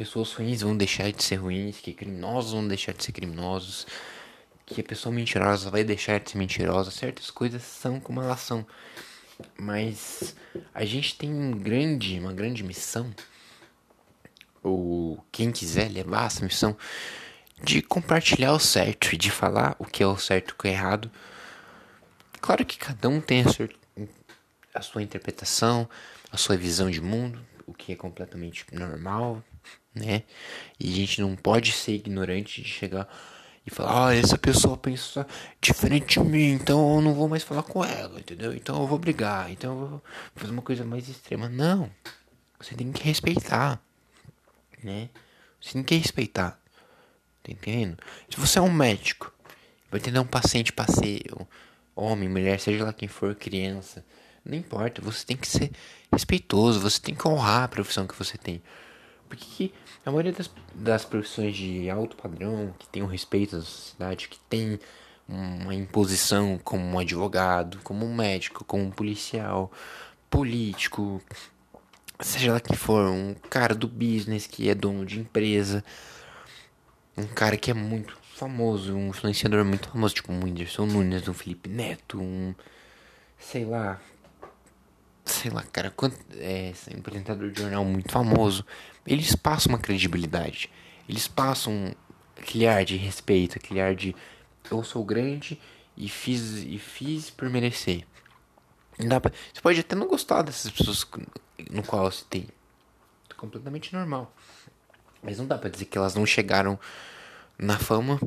pessoas 0.00 0.32
ruins 0.32 0.62
vão 0.62 0.74
deixar 0.74 1.12
de 1.12 1.22
ser 1.22 1.36
ruins, 1.36 1.76
que 1.78 1.92
criminosos 1.92 2.52
vão 2.52 2.66
deixar 2.66 2.94
de 2.94 3.04
ser 3.04 3.12
criminosos, 3.12 3.86
que 4.64 4.80
a 4.80 4.84
pessoa 4.84 5.14
mentirosa 5.14 5.68
vai 5.68 5.84
deixar 5.84 6.18
de 6.18 6.30
ser 6.30 6.38
mentirosa. 6.38 6.90
Certas 6.90 7.30
coisas 7.30 7.62
são 7.62 8.00
como 8.00 8.22
elas 8.22 8.40
são. 8.40 8.66
Mas 9.58 10.34
a 10.72 10.86
gente 10.86 11.18
tem 11.18 11.30
um 11.30 11.50
grande, 11.50 12.18
uma 12.18 12.32
grande 12.32 12.64
missão, 12.64 13.14
ou 14.62 15.22
quem 15.30 15.52
quiser 15.52 15.90
levar 15.90 16.28
essa 16.28 16.42
missão, 16.42 16.74
de 17.62 17.82
compartilhar 17.82 18.54
o 18.54 18.58
certo 18.58 19.14
e 19.14 19.18
de 19.18 19.30
falar 19.30 19.76
o 19.78 19.84
que 19.84 20.02
é 20.02 20.06
o 20.06 20.16
certo 20.16 20.52
e 20.52 20.52
o 20.54 20.56
que 20.56 20.68
é 20.68 20.72
errado. 20.72 21.10
Claro 22.40 22.64
que 22.64 22.78
cada 22.78 23.06
um 23.06 23.20
tem 23.20 23.42
a 23.42 23.48
sua, 23.48 23.68
a 24.72 24.80
sua 24.80 25.02
interpretação, 25.02 25.86
a 26.32 26.38
sua 26.38 26.56
visão 26.56 26.90
de 26.90 27.02
mundo, 27.02 27.38
o 27.66 27.74
que 27.74 27.92
é 27.92 27.96
completamente 27.96 28.64
normal, 28.72 29.44
né? 29.94 30.22
E 30.78 30.92
a 30.92 30.96
gente 30.96 31.20
não 31.20 31.36
pode 31.36 31.72
ser 31.72 31.92
ignorante 31.92 32.62
de 32.62 32.68
chegar 32.68 33.08
e 33.66 33.70
falar, 33.70 34.08
ah, 34.08 34.14
essa 34.14 34.38
pessoa 34.38 34.76
pensa 34.76 35.26
diferente 35.60 36.20
de 36.20 36.26
mim, 36.26 36.52
então 36.52 36.96
eu 36.96 37.00
não 37.02 37.14
vou 37.14 37.28
mais 37.28 37.42
falar 37.42 37.62
com 37.62 37.84
ela, 37.84 38.18
entendeu? 38.18 38.54
Então 38.54 38.80
eu 38.80 38.86
vou 38.86 38.98
brigar, 38.98 39.50
então 39.50 39.72
eu 39.72 39.86
vou 39.86 40.02
fazer 40.34 40.52
uma 40.52 40.62
coisa 40.62 40.84
mais 40.84 41.08
extrema. 41.08 41.48
Não. 41.48 41.90
Você 42.58 42.74
tem 42.74 42.90
que 42.92 43.02
respeitar, 43.02 43.80
né? 44.82 45.08
Você 45.60 45.72
tem 45.72 45.82
que 45.82 45.94
respeitar. 45.94 46.60
Tá 47.42 47.52
entendendo? 47.52 47.98
Se 48.28 48.38
você 48.38 48.58
é 48.58 48.62
um 48.62 48.72
médico, 48.72 49.32
vai 49.90 50.00
atender 50.00 50.18
um 50.18 50.26
paciente 50.26 50.72
passeio, 50.72 51.46
homem, 51.94 52.28
mulher, 52.28 52.60
seja 52.60 52.84
lá 52.84 52.92
quem 52.92 53.08
for, 53.08 53.34
criança, 53.34 54.04
não 54.44 54.56
importa, 54.56 55.02
você 55.02 55.24
tem 55.24 55.36
que 55.36 55.46
ser 55.46 55.70
respeitoso, 56.12 56.80
você 56.80 57.00
tem 57.00 57.14
que 57.14 57.26
honrar 57.26 57.64
a 57.64 57.68
profissão 57.68 58.06
que 58.06 58.16
você 58.16 58.38
tem. 58.38 58.62
Porque 59.30 59.70
a 60.04 60.10
maioria 60.10 60.32
das, 60.32 60.50
das 60.74 61.04
profissões 61.04 61.56
de 61.56 61.88
alto 61.88 62.16
padrão, 62.16 62.74
que 62.76 62.88
tem 62.88 63.00
um 63.00 63.06
respeito 63.06 63.56
da 63.56 63.62
sociedade, 63.62 64.28
que 64.28 64.40
tem 64.50 64.78
uma 65.28 65.72
imposição 65.72 66.58
como 66.62 66.84
um 66.84 66.98
advogado, 66.98 67.78
como 67.84 68.04
um 68.04 68.12
médico, 68.12 68.64
como 68.64 68.82
um 68.82 68.90
policial, 68.90 69.70
político, 70.28 71.22
seja 72.18 72.54
lá 72.54 72.60
quem 72.60 72.76
for, 72.76 73.08
um 73.08 73.34
cara 73.48 73.72
do 73.72 73.86
business 73.86 74.48
que 74.48 74.68
é 74.68 74.74
dono 74.74 75.06
de 75.06 75.20
empresa, 75.20 75.84
um 77.16 77.26
cara 77.26 77.56
que 77.56 77.70
é 77.70 77.74
muito 77.74 78.18
famoso, 78.34 78.92
um 78.96 79.10
influenciador 79.10 79.64
muito 79.64 79.88
famoso, 79.88 80.16
tipo 80.16 80.32
um 80.32 80.42
Whindersson 80.42 80.86
Nunes, 80.86 81.28
um 81.28 81.34
Felipe 81.34 81.68
Neto, 81.70 82.20
um 82.20 82.52
sei 83.38 83.64
lá, 83.64 84.00
sei 85.30 85.50
lá, 85.50 85.62
cara, 85.62 85.90
quanto, 85.90 86.16
é, 86.36 86.72
um 86.94 86.98
apresentador 86.98 87.50
de 87.50 87.60
jornal 87.60 87.84
muito 87.84 88.10
famoso, 88.10 88.64
eles 89.06 89.34
passam 89.34 89.72
uma 89.72 89.78
credibilidade, 89.78 90.70
eles 91.08 91.26
passam 91.28 91.94
aquele 92.36 92.66
ar 92.66 92.84
de 92.84 92.96
respeito, 92.96 93.56
aquele 93.56 93.80
ar 93.80 93.94
de 93.94 94.14
eu 94.70 94.82
sou 94.84 95.04
grande 95.04 95.58
e 95.96 96.08
fiz 96.08 96.58
e 96.64 96.78
fiz 96.78 97.30
por 97.30 97.48
merecer. 97.48 98.04
Dá 98.98 99.20
pra, 99.20 99.32
você 99.52 99.60
pode 99.60 99.80
até 99.80 99.94
não 99.96 100.06
gostar 100.06 100.42
dessas 100.42 100.70
pessoas 100.70 101.06
no 101.70 101.82
qual 101.82 102.10
você 102.10 102.24
tem. 102.28 102.48
É 103.30 103.34
completamente 103.34 103.94
normal. 103.94 104.34
Mas 105.22 105.38
não 105.38 105.46
dá 105.46 105.56
pra 105.56 105.70
dizer 105.70 105.86
que 105.86 105.96
elas 105.96 106.14
não 106.14 106.26
chegaram 106.26 106.78
na 107.58 107.78
fama 107.78 108.20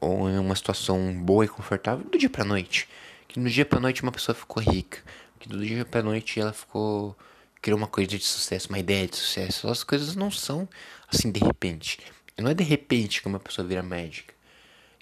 ou 0.00 0.28
em 0.28 0.38
uma 0.38 0.54
situação 0.54 1.12
boa 1.20 1.44
e 1.44 1.48
confortável 1.48 2.04
do 2.04 2.18
dia 2.18 2.30
pra 2.30 2.44
noite. 2.44 2.88
Que 3.26 3.38
no 3.38 3.48
dia 3.48 3.64
pra 3.64 3.80
noite 3.80 4.02
uma 4.02 4.12
pessoa 4.12 4.34
ficou 4.34 4.62
rica. 4.62 4.98
Que 5.38 5.48
do 5.48 5.64
dia 5.64 5.84
pra 5.84 6.02
noite 6.02 6.40
ela 6.40 6.52
ficou. 6.52 7.16
criou 7.62 7.78
uma 7.78 7.86
coisa 7.86 8.08
de 8.08 8.20
sucesso, 8.20 8.68
uma 8.68 8.78
ideia 8.78 9.06
de 9.06 9.16
sucesso. 9.16 9.68
As 9.68 9.84
coisas 9.84 10.16
não 10.16 10.30
são 10.30 10.68
assim 11.08 11.30
de 11.30 11.40
repente. 11.40 11.98
Não 12.36 12.50
é 12.50 12.54
de 12.54 12.64
repente 12.64 13.20
que 13.20 13.28
uma 13.28 13.40
pessoa 13.40 13.66
vira 13.66 13.82
médica. 13.82 14.34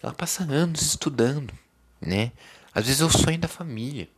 Ela 0.03 0.13
passa 0.13 0.45
anos 0.45 0.83
estudando, 0.83 1.53
né? 2.01 2.33
Às 2.75 2.87
vezes 2.87 3.01
é 3.01 3.05
o 3.05 3.11
sonho 3.11 3.39
da 3.39 3.49
família 3.49 4.09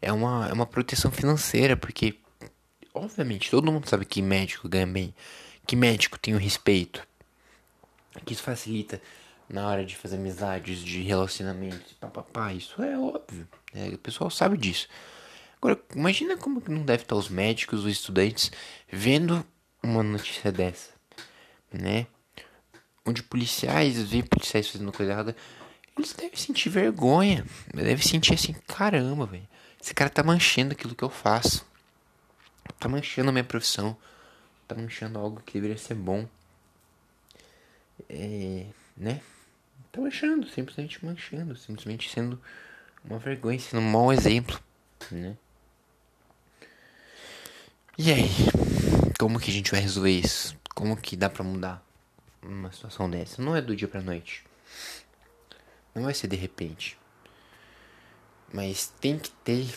é 0.00 0.12
uma, 0.12 0.48
é 0.48 0.52
uma 0.52 0.66
proteção 0.66 1.10
financeira, 1.10 1.76
porque, 1.76 2.16
obviamente, 2.94 3.50
todo 3.50 3.70
mundo 3.70 3.88
sabe 3.88 4.04
que 4.04 4.22
médico 4.22 4.68
ganha 4.68 4.86
bem, 4.86 5.14
que 5.66 5.76
médico 5.76 6.18
tem 6.18 6.34
o 6.34 6.38
respeito, 6.38 7.06
que 8.24 8.32
isso 8.32 8.42
facilita 8.42 9.00
na 9.48 9.66
hora 9.66 9.84
de 9.84 9.96
fazer 9.96 10.16
amizades, 10.16 10.80
de 10.80 11.02
relacionamentos, 11.02 11.92
papapá, 11.94 12.52
isso 12.52 12.82
é 12.82 12.98
óbvio, 12.98 13.48
né? 13.72 13.88
o 13.88 13.98
pessoal 13.98 14.30
sabe 14.30 14.56
disso. 14.56 14.88
Agora, 15.60 15.80
imagina 15.94 16.36
como 16.36 16.60
que 16.60 16.70
não 16.70 16.84
deve 16.84 17.02
estar 17.02 17.16
os 17.16 17.28
médicos, 17.28 17.84
os 17.84 17.90
estudantes, 17.90 18.50
vendo 18.90 19.44
uma 19.82 20.02
notícia 20.02 20.52
dessa, 20.52 20.90
né? 21.72 22.06
Onde 23.04 23.22
policiais 23.22 24.00
veem 24.02 24.22
policiais 24.22 24.68
fazendo 24.68 24.92
coisa 24.92 25.12
errada, 25.12 25.36
eles 25.96 26.12
devem 26.12 26.36
sentir 26.36 26.68
vergonha, 26.68 27.44
devem 27.74 27.98
sentir 27.98 28.34
assim, 28.34 28.54
caramba, 28.66 29.26
velho. 29.26 29.48
Esse 29.82 29.92
cara 29.92 30.08
tá 30.10 30.22
manchando 30.22 30.72
aquilo 30.72 30.94
que 30.94 31.02
eu 31.02 31.10
faço. 31.10 31.66
Tá 32.78 32.88
manchando 32.88 33.30
a 33.30 33.32
minha 33.32 33.44
profissão. 33.44 33.96
Tá 34.66 34.74
manchando 34.76 35.18
algo 35.18 35.40
que 35.44 35.54
deveria 35.54 35.76
ser 35.76 35.94
bom. 35.94 36.28
É, 38.08 38.66
né? 38.96 39.20
Tá 39.90 40.00
manchando, 40.00 40.46
simplesmente 40.48 41.04
manchando, 41.04 41.56
simplesmente 41.56 42.10
sendo 42.10 42.40
uma 43.04 43.18
vergonha, 43.18 43.58
sendo 43.58 43.80
um 43.80 43.90
mau 43.90 44.12
exemplo, 44.12 44.60
né? 45.10 45.36
E 48.00 48.12
aí? 48.12 48.28
Como 49.18 49.40
que 49.40 49.50
a 49.50 49.52
gente 49.52 49.72
vai 49.72 49.80
resolver 49.80 50.12
isso? 50.12 50.56
Como 50.72 50.96
que 50.96 51.16
dá 51.16 51.28
pra 51.28 51.42
mudar 51.42 51.84
uma 52.40 52.70
situação 52.70 53.10
dessa? 53.10 53.42
Não 53.42 53.56
é 53.56 53.60
do 53.60 53.74
dia 53.74 53.88
pra 53.88 54.00
noite. 54.00 54.44
Não 55.92 56.04
vai 56.04 56.14
ser 56.14 56.28
de 56.28 56.36
repente. 56.36 56.96
Mas 58.54 58.94
tem 59.00 59.18
que 59.18 59.32
ter 59.42 59.74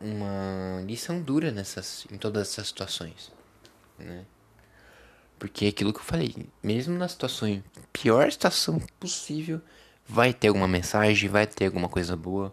uma 0.00 0.82
lição 0.84 1.22
dura 1.22 1.52
nessas, 1.52 2.08
em 2.10 2.18
todas 2.18 2.48
essas 2.50 2.66
situações, 2.66 3.30
né? 3.96 4.26
Porque 5.38 5.66
é 5.66 5.68
aquilo 5.68 5.92
que 5.92 6.00
eu 6.00 6.04
falei, 6.04 6.34
mesmo 6.60 6.98
na 6.98 7.06
situação, 7.06 7.62
pior 7.92 8.32
situação 8.32 8.80
possível, 8.98 9.60
vai 10.04 10.34
ter 10.34 10.48
alguma 10.48 10.66
mensagem, 10.66 11.30
vai 11.30 11.46
ter 11.46 11.66
alguma 11.66 11.88
coisa 11.88 12.16
boa. 12.16 12.52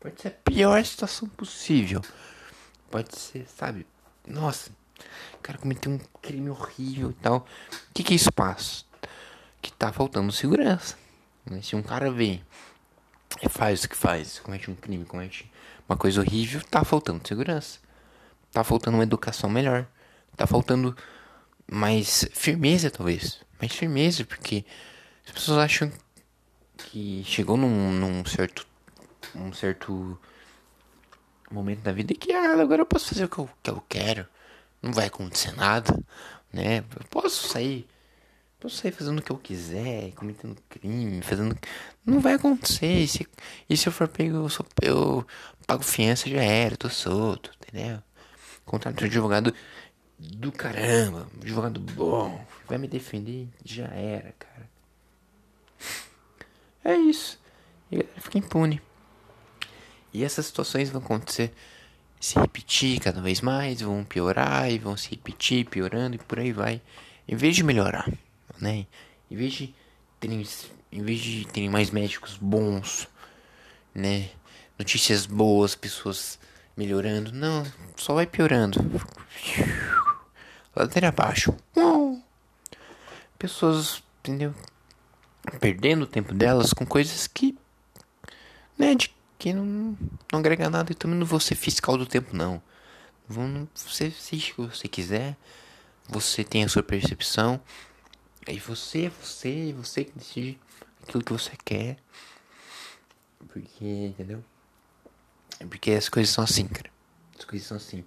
Pode 0.00 0.18
ser 0.22 0.28
a 0.28 0.30
pior 0.30 0.82
situação 0.82 1.28
possível. 1.28 2.00
Pode 2.90 3.18
ser, 3.18 3.46
sabe? 3.50 3.86
Nossa, 4.26 4.70
o 5.34 5.38
cara 5.42 5.58
cometeu 5.58 5.92
um 5.92 5.98
crime 6.20 6.50
horrível 6.50 7.10
e 7.10 7.14
tal. 7.14 7.38
O 7.38 7.92
que 7.92 8.02
que 8.02 8.14
isso 8.14 8.32
passa? 8.32 8.84
Que 9.60 9.72
tá 9.72 9.92
faltando 9.92 10.32
segurança. 10.32 10.96
Né? 11.44 11.60
Se 11.62 11.76
um 11.76 11.82
cara 11.82 12.10
vem 12.10 12.42
faz 13.48 13.84
o 13.84 13.88
que 13.88 13.96
faz, 13.96 14.38
comete 14.38 14.70
um 14.70 14.74
crime, 14.74 15.04
comete 15.04 15.50
uma 15.88 15.96
coisa 15.96 16.20
horrível, 16.20 16.62
tá 16.70 16.84
faltando 16.84 17.26
segurança. 17.26 17.78
Tá 18.50 18.64
faltando 18.64 18.96
uma 18.96 19.02
educação 19.02 19.50
melhor. 19.50 19.86
Tá 20.36 20.46
faltando 20.46 20.96
mais 21.70 22.26
firmeza, 22.32 22.90
talvez. 22.90 23.40
Mais 23.60 23.74
firmeza, 23.74 24.24
porque 24.24 24.64
as 25.26 25.32
pessoas 25.32 25.58
acham 25.58 25.92
que 26.76 27.22
chegou 27.24 27.56
num, 27.56 27.92
num 27.92 28.24
certo. 28.24 28.66
um 29.34 29.52
certo 29.52 30.18
momento 31.54 31.80
da 31.80 31.92
vida 31.92 32.14
que 32.14 32.32
ah, 32.32 32.60
agora 32.60 32.82
eu 32.82 32.86
posso 32.86 33.08
fazer 33.08 33.24
o 33.24 33.28
que 33.28 33.38
eu, 33.38 33.50
que 33.62 33.70
eu 33.70 33.82
quero. 33.88 34.26
Não 34.82 34.92
vai 34.92 35.06
acontecer 35.06 35.52
nada, 35.52 35.98
né? 36.52 36.78
Eu 36.78 37.06
posso 37.10 37.48
sair 37.48 37.86
Posso 38.64 38.76
sair 38.76 38.92
fazendo 38.92 39.18
o 39.18 39.22
que 39.22 39.30
eu 39.30 39.36
quiser, 39.36 40.12
cometendo 40.12 40.56
crime, 40.70 41.20
fazendo. 41.20 41.54
Não 42.02 42.18
vai 42.18 42.32
acontecer. 42.32 43.00
E 43.02 43.06
se, 43.06 43.28
e 43.68 43.76
se 43.76 43.86
eu 43.86 43.92
for 43.92 44.08
pego, 44.08 44.36
eu, 44.36 44.48
sou, 44.48 44.64
eu 44.80 45.26
pago 45.66 45.82
fiança, 45.82 46.30
já 46.30 46.42
era, 46.42 46.74
tô 46.74 46.88
solto, 46.88 47.50
entendeu? 47.60 48.02
Contrato 48.64 48.96
de 48.96 49.04
advogado 49.04 49.54
do 50.18 50.50
caramba, 50.50 51.28
advogado 51.42 51.78
bom, 51.78 52.42
vai 52.66 52.78
me 52.78 52.88
defender, 52.88 53.48
já 53.62 53.84
era, 53.88 54.32
cara. 54.38 54.70
É 56.82 56.94
isso. 56.96 57.38
E 57.92 58.02
fica 58.18 58.38
impune. 58.38 58.80
E 60.14 60.24
essas 60.24 60.46
situações 60.46 60.88
vão 60.88 61.02
acontecer, 61.02 61.52
se 62.18 62.38
repetir 62.38 63.00
cada 63.00 63.20
vez 63.20 63.42
mais, 63.42 63.82
vão 63.82 64.02
piorar 64.04 64.70
e 64.70 64.78
vão 64.78 64.96
se 64.96 65.10
repetir, 65.10 65.66
piorando 65.66 66.14
e 66.16 66.18
por 66.18 66.38
aí 66.38 66.52
vai. 66.52 66.80
Em 67.28 67.36
vez 67.36 67.56
de 67.56 67.62
melhorar 67.62 68.08
né? 68.60 68.86
Em 69.30 69.36
vez 69.36 69.52
de 69.52 69.74
terem, 70.20 70.46
em 70.92 71.02
vez 71.02 71.20
de 71.20 71.46
terem 71.46 71.68
mais 71.68 71.90
médicos 71.90 72.36
bons, 72.36 73.08
né? 73.94 74.30
Notícias 74.78 75.26
boas, 75.26 75.74
pessoas 75.74 76.38
melhorando, 76.76 77.32
não, 77.32 77.64
só 77.96 78.14
vai 78.14 78.26
piorando. 78.26 78.78
Ladeira 80.74 81.08
abaixo. 81.08 81.54
Pessoas, 83.38 84.02
entendeu? 84.20 84.54
Perdendo 85.60 86.02
o 86.02 86.06
tempo 86.06 86.32
delas 86.32 86.72
com 86.72 86.86
coisas 86.86 87.26
que, 87.26 87.56
né, 88.78 88.94
de, 88.94 89.14
que 89.38 89.52
não, 89.52 89.96
não 90.32 90.38
agrega 90.38 90.70
nada 90.70 90.92
e 90.92 90.94
também 90.94 91.18
não 91.18 91.26
vou 91.26 91.40
ser 91.40 91.54
fiscal 91.54 91.96
do 91.96 92.06
tempo, 92.06 92.36
não. 92.36 92.62
Você 93.28 94.04
assiste 94.04 94.52
o 94.52 94.68
que 94.68 94.76
você 94.76 94.88
quiser, 94.88 95.36
você 96.08 96.44
tem 96.44 96.64
a 96.64 96.68
sua 96.68 96.82
percepção, 96.82 97.60
Aí 98.46 98.58
você, 98.58 99.08
você, 99.08 99.72
você 99.72 100.04
que 100.04 100.12
decide 100.18 100.60
aquilo 101.02 101.24
que 101.24 101.32
você 101.32 101.52
quer. 101.64 101.96
Porque, 103.48 103.84
entendeu? 103.84 104.44
Porque 105.70 105.92
as 105.92 106.08
coisas 106.08 106.34
são 106.34 106.44
assim, 106.44 106.66
cara. 106.66 106.90
As 107.38 107.44
coisas 107.44 107.66
são 107.66 107.76
assim. 107.76 108.04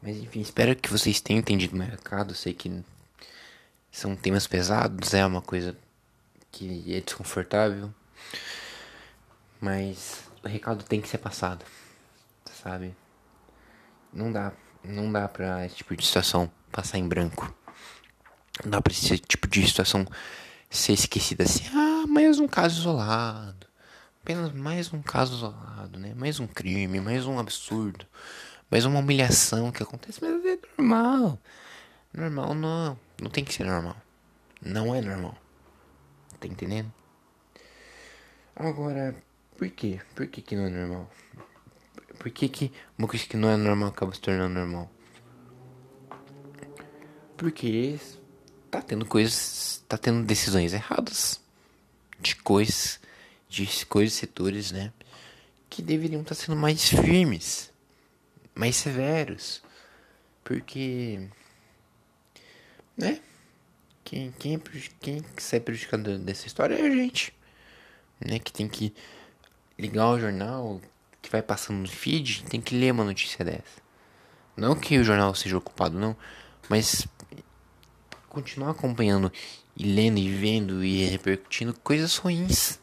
Mas 0.00 0.16
enfim, 0.16 0.40
espero 0.40 0.74
que 0.74 0.88
vocês 0.88 1.20
tenham 1.20 1.40
entendido 1.40 1.76
o. 1.76 2.30
Eu 2.30 2.36
sei 2.36 2.54
que 2.54 2.82
são 3.90 4.16
temas 4.16 4.46
pesados, 4.46 5.12
é 5.12 5.26
uma 5.26 5.42
coisa 5.42 5.76
que 6.50 6.94
é 6.94 7.00
desconfortável. 7.00 7.92
Mas 9.60 10.30
o 10.42 10.48
recado 10.48 10.84
tem 10.84 11.00
que 11.00 11.08
ser 11.08 11.18
passado, 11.18 11.64
sabe? 12.62 12.94
Não 14.12 14.32
dá, 14.32 14.52
não 14.84 15.10
dá 15.10 15.28
pra 15.28 15.66
esse 15.66 15.76
tipo 15.76 15.96
de 15.96 16.06
situação 16.06 16.50
passar 16.70 16.98
em 16.98 17.08
branco. 17.08 17.52
Não 18.64 18.70
dá 18.70 18.80
pra 18.80 18.92
esse 18.92 19.18
tipo 19.18 19.46
de 19.46 19.66
situação 19.66 20.06
ser 20.70 20.92
esquecida 20.92 21.44
assim. 21.44 21.64
Ah, 21.74 22.06
mais 22.06 22.38
um 22.38 22.46
caso 22.46 22.80
isolado. 22.80 23.66
Apenas 24.22 24.52
mais 24.52 24.92
um 24.92 25.00
caso 25.00 25.36
isolado, 25.36 25.98
né? 25.98 26.12
Mais 26.14 26.38
um 26.38 26.46
crime, 26.46 27.00
mais 27.00 27.26
um 27.26 27.38
absurdo. 27.38 28.06
Mais 28.70 28.84
uma 28.84 29.00
humilhação 29.00 29.72
que 29.72 29.82
acontece, 29.82 30.20
mas 30.22 30.44
é 30.44 30.58
normal. 30.76 31.38
Normal 32.12 32.54
não. 32.54 32.98
Não 33.20 33.30
tem 33.30 33.44
que 33.44 33.54
ser 33.54 33.64
normal. 33.64 33.96
Não 34.60 34.94
é 34.94 35.00
normal. 35.00 35.36
Tá 36.38 36.46
entendendo? 36.46 36.92
Agora, 38.54 39.14
por 39.58 39.68
quê? 39.70 40.00
Por 40.14 40.28
que, 40.28 40.40
que 40.40 40.54
não 40.54 40.66
é 40.66 40.70
normal? 40.70 41.10
Por 42.16 42.30
que, 42.30 42.48
que 42.48 42.72
uma 42.96 43.08
coisa 43.08 43.26
que 43.26 43.36
não 43.36 43.50
é 43.50 43.56
normal 43.56 43.88
acaba 43.88 44.14
se 44.14 44.20
tornando 44.20 44.54
normal? 44.54 44.88
Porque 47.36 47.98
tá 48.70 48.80
tendo 48.80 49.04
coisas. 49.04 49.84
tá 49.88 49.98
tendo 49.98 50.24
decisões 50.24 50.72
erradas. 50.72 51.40
De 52.20 52.36
coisas. 52.36 53.00
De 53.48 53.66
coisas 53.86 54.14
setores, 54.14 54.70
né? 54.70 54.92
Que 55.68 55.82
deveriam 55.82 56.22
estar 56.22 56.36
tá 56.36 56.40
sendo 56.40 56.56
mais 56.56 56.88
firmes. 56.88 57.72
Mais 58.54 58.76
severos. 58.76 59.60
Porque. 60.44 61.28
Né? 62.96 63.20
Quem, 64.04 64.32
quem, 64.38 64.54
é, 64.54 64.60
quem 65.00 65.24
sai 65.36 65.58
prejudicado 65.58 66.16
dessa 66.18 66.46
história 66.46 66.76
é 66.76 66.86
a 66.86 66.90
gente. 66.90 67.34
Né? 68.20 68.38
Que 68.38 68.52
tem 68.52 68.68
que 68.68 68.94
ligar 69.78 70.08
o 70.08 70.18
jornal 70.18 70.80
que 71.22 71.30
vai 71.30 71.42
passando 71.42 71.78
no 71.78 71.88
feed, 71.88 72.44
tem 72.44 72.60
que 72.60 72.74
ler 72.74 72.92
uma 72.92 73.04
notícia 73.04 73.44
dessa. 73.44 73.80
Não 74.56 74.74
que 74.74 74.98
o 74.98 75.04
jornal 75.04 75.34
seja 75.34 75.56
ocupado, 75.56 75.98
não. 75.98 76.16
Mas 76.68 77.06
continuar 78.28 78.70
acompanhando 78.70 79.32
e 79.76 79.84
lendo 79.84 80.18
e 80.18 80.34
vendo 80.34 80.84
e 80.84 81.04
repercutindo 81.06 81.72
coisas 81.80 82.16
ruins. 82.16 82.80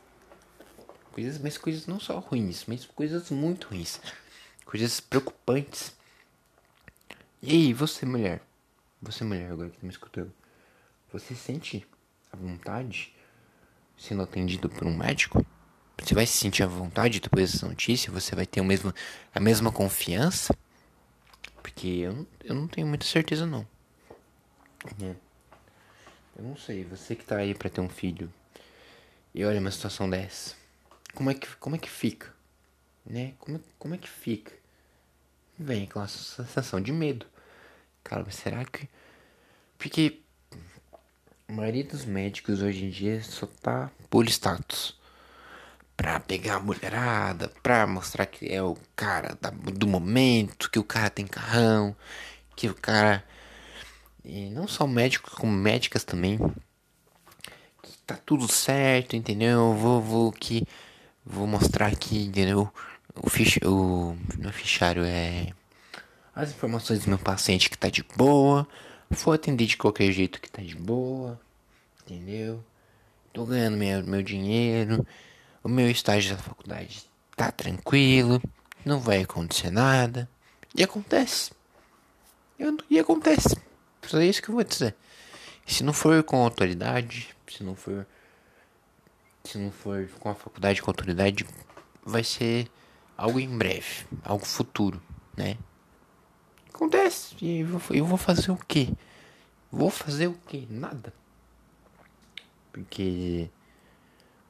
Coisas, 1.11 1.37
mas 1.37 1.57
coisas 1.57 1.87
não 1.87 1.99
só 1.99 2.19
ruins, 2.19 2.65
mas 2.65 2.85
coisas 2.85 3.29
muito 3.29 3.67
ruins. 3.67 3.99
Coisas 4.65 4.99
preocupantes. 4.99 5.93
E 7.41 7.51
aí, 7.51 7.73
você 7.73 8.05
mulher? 8.05 8.41
Você 9.01 9.23
mulher 9.23 9.51
agora 9.51 9.69
que 9.69 9.77
tá 9.77 9.83
me 9.83 9.91
escutando. 9.91 10.33
Você 11.13 11.35
sente 11.35 11.85
a 12.31 12.35
vontade 12.35 13.13
sendo 13.97 14.23
atendido 14.23 14.69
por 14.69 14.85
um 14.85 14.97
médico? 14.97 15.45
Você 16.01 16.13
vai 16.13 16.25
se 16.25 16.37
sentir 16.37 16.63
à 16.63 16.67
vontade 16.67 17.19
depois 17.19 17.51
dessa 17.51 17.67
notícia? 17.67 18.11
Você 18.11 18.35
vai 18.35 18.45
ter 18.45 18.61
o 18.61 18.65
mesmo, 18.65 18.93
a 19.33 19.39
mesma 19.39 19.71
confiança? 19.71 20.55
Porque 21.61 21.87
eu, 21.87 22.27
eu 22.43 22.53
não 22.53 22.67
tenho 22.67 22.85
muita 22.85 23.05
certeza 23.05 23.45
não. 23.45 23.67
É. 25.01 25.15
Eu 26.37 26.43
não 26.43 26.57
sei, 26.57 26.83
você 26.83 27.15
que 27.15 27.25
tá 27.25 27.37
aí 27.37 27.55
pra 27.55 27.69
ter 27.69 27.81
um 27.81 27.89
filho 27.89 28.31
e 29.33 29.43
olha 29.43 29.59
uma 29.59 29.71
situação 29.71 30.09
dessa. 30.09 30.55
Como 31.13 31.29
é 31.29 31.33
que, 31.33 31.47
como 31.57 31.75
é 31.75 31.79
que 31.79 31.89
fica? 31.89 32.33
Né? 33.05 33.33
Como, 33.39 33.57
é, 33.57 33.59
como 33.79 33.95
é 33.95 33.97
que 33.97 34.09
fica? 34.09 34.51
Vem 35.57 35.83
aquela 35.83 36.07
sensação 36.07 36.81
de 36.81 36.91
medo. 36.91 37.25
Cara, 38.03 38.23
mas 38.25 38.35
será 38.35 38.63
que. 38.65 38.87
Porque 39.77 40.19
a 41.47 41.51
maioria 41.53 41.83
dos 41.83 42.05
médicos 42.05 42.61
hoje 42.61 42.85
em 42.85 42.89
dia 42.89 43.23
só 43.23 43.47
tá 43.47 43.89
por 44.09 44.27
status. 44.27 44.99
Pra 45.97 46.19
pegar 46.19 46.55
a 46.55 46.59
mulherada, 46.59 47.51
pra 47.63 47.87
mostrar 47.87 48.25
que 48.25 48.51
é 48.51 48.61
o 48.61 48.77
cara 48.95 49.37
da, 49.39 49.49
do 49.49 49.87
momento, 49.87 50.69
que 50.69 50.77
o 50.77 50.83
cara 50.83 51.09
tem 51.09 51.25
carrão, 51.25 51.95
que 52.55 52.67
o 52.67 52.73
cara. 52.73 53.23
E 54.23 54.49
não 54.49 54.67
só 54.67 54.85
médicos, 54.85 55.33
como 55.33 55.51
médicas 55.51 56.03
também. 56.03 56.37
Que 57.81 57.97
tá 58.05 58.17
tudo 58.25 58.47
certo, 58.51 59.15
entendeu? 59.15 59.73
Vou, 59.73 60.01
vou 60.01 60.31
que. 60.31 60.67
Vou 61.25 61.47
mostrar 61.47 61.87
aqui, 61.87 62.25
entendeu? 62.25 62.71
O, 63.15 63.29
fich, 63.29 63.59
o, 63.65 64.15
o 64.45 64.51
fichário 64.51 65.03
é. 65.03 65.47
As 66.35 66.49
informações 66.49 66.99
do 66.99 67.09
meu 67.09 67.17
paciente 67.17 67.69
que 67.69 67.77
tá 67.77 67.89
de 67.89 68.03
boa 68.15 68.67
foi 69.11 69.35
atender 69.35 69.65
de 69.65 69.77
qualquer 69.77 70.11
jeito 70.11 70.41
que 70.41 70.51
tá 70.51 70.61
de 70.61 70.75
boa, 70.75 71.39
entendeu? 72.03 72.63
Tô 73.31 73.45
ganhando 73.45 73.77
meu, 73.77 74.03
meu 74.03 74.21
dinheiro, 74.21 75.05
o 75.65 75.69
meu 75.69 75.89
estágio 75.89 76.35
da 76.35 76.41
faculdade 76.41 77.09
tá 77.35 77.51
tranquilo, 77.51 78.39
não 78.85 78.99
vai 78.99 79.23
acontecer 79.23 79.71
nada. 79.71 80.29
E 80.75 80.83
acontece. 80.83 81.51
E 82.87 82.99
acontece. 82.99 83.57
Só 84.03 84.21
isso 84.21 84.43
que 84.43 84.49
eu 84.49 84.53
vou 84.53 84.63
dizer. 84.63 84.95
Se 85.65 85.83
não 85.83 85.91
for 85.91 86.21
com 86.23 86.43
autoridade, 86.43 87.35
se 87.47 87.63
não 87.63 87.75
for. 87.75 88.05
Se 89.43 89.57
não 89.57 89.71
for 89.71 90.07
com 90.19 90.29
a 90.29 90.35
faculdade 90.35 90.83
com 90.83 90.91
autoridade, 90.91 91.43
vai 92.03 92.23
ser 92.23 92.69
algo 93.17 93.39
em 93.39 93.57
breve, 93.57 94.05
algo 94.23 94.45
futuro, 94.45 95.01
né? 95.35 95.57
Acontece. 96.71 97.35
E 97.41 97.61
eu 97.61 97.67
vou, 97.67 97.81
eu 97.89 98.05
vou 98.05 98.17
fazer 98.19 98.51
o 98.51 98.57
quê? 98.67 98.89
Vou 99.71 99.89
fazer 99.89 100.27
o 100.27 100.37
quê? 100.47 100.67
Nada. 100.69 101.11
Porque 102.71 103.49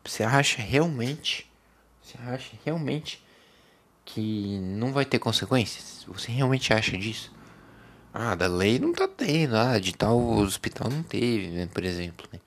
você 0.06 0.24
acha 0.24 0.62
realmente, 0.62 1.50
você 2.02 2.18
acha 2.20 2.56
realmente 2.64 3.24
que 4.04 4.60
não 4.60 4.94
vai 4.94 5.06
ter 5.06 5.20
consequências? 5.20 6.06
Você 6.08 6.32
realmente 6.32 6.74
acha 6.74 6.98
disso? 6.98 7.34
Ah, 8.14 8.36
da 8.36 8.48
lei 8.48 8.80
não 8.80 8.94
tá 8.94 9.08
tendo, 9.08 9.58
ah, 9.58 9.80
de 9.80 9.94
tal 9.94 10.18
hospital 10.38 10.90
não 10.90 11.04
teve, 11.04 11.48
né, 11.48 11.68
por 11.68 11.84
exemplo, 11.84 12.28
né? 12.32 12.40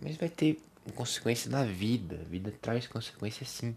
Mas 0.00 0.16
vai 0.16 0.28
ter 0.28 0.60
consequência 0.94 1.50
na 1.50 1.64
vida. 1.64 2.20
A 2.20 2.28
vida 2.28 2.54
traz 2.60 2.86
consequências 2.86 3.48
sim. 3.48 3.76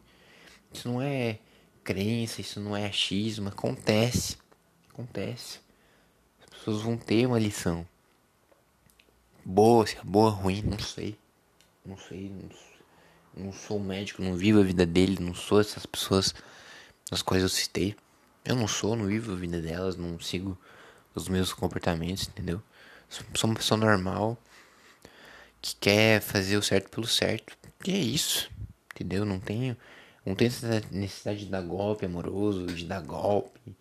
Isso 0.71 0.87
não 0.87 1.01
é 1.01 1.39
crença, 1.83 2.41
isso 2.41 2.59
não 2.59 2.75
é 2.75 2.85
achismo, 2.85 3.49
acontece. 3.49 4.37
Acontece. 4.89 5.59
As 6.41 6.57
pessoas 6.57 6.81
vão 6.81 6.97
ter 6.97 7.25
uma 7.25 7.39
lição. 7.39 7.87
Boa, 9.43 9.85
se 9.85 9.97
é 9.97 10.03
boa, 10.03 10.29
ruim, 10.29 10.61
não 10.61 10.79
sei. 10.79 11.17
Não 11.85 11.97
sei. 11.97 12.29
Não, 12.29 12.49
não 13.35 13.51
sou 13.51 13.79
médico, 13.79 14.21
não 14.21 14.35
vivo 14.35 14.59
a 14.59 14.63
vida 14.63 14.85
dele, 14.85 15.17
não 15.19 15.33
sou 15.33 15.59
essas 15.59 15.85
pessoas 15.85 16.33
das 17.09 17.21
quais 17.21 17.43
eu 17.43 17.49
citei. 17.49 17.95
Eu 18.45 18.55
não 18.55 18.67
sou, 18.67 18.95
não 18.95 19.05
vivo 19.05 19.31
a 19.31 19.35
vida 19.35 19.61
delas, 19.61 19.95
não 19.95 20.19
sigo 20.19 20.57
os 21.15 21.27
meus 21.27 21.53
comportamentos, 21.53 22.27
entendeu? 22.27 22.61
Sou 23.09 23.49
uma 23.49 23.55
pessoa 23.55 23.77
normal 23.77 24.37
que 25.61 25.75
quer 25.77 26.21
fazer 26.21 26.57
o 26.57 26.63
certo 26.63 26.89
pelo 26.89 27.07
certo. 27.07 27.57
E 27.85 27.91
é 27.91 27.97
isso, 27.97 28.49
entendeu? 28.93 29.23
Não 29.25 29.39
tenho, 29.39 29.77
não 30.25 30.35
tenho 30.35 30.51
necessidade 30.91 31.39
de 31.39 31.45
dar 31.45 31.61
golpe 31.61 32.05
amoroso, 32.05 32.65
de 32.67 32.85
dar 32.85 33.01
golpe, 33.01 33.75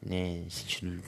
né? 0.00 0.42
No 0.44 0.50
sentido 0.50 1.02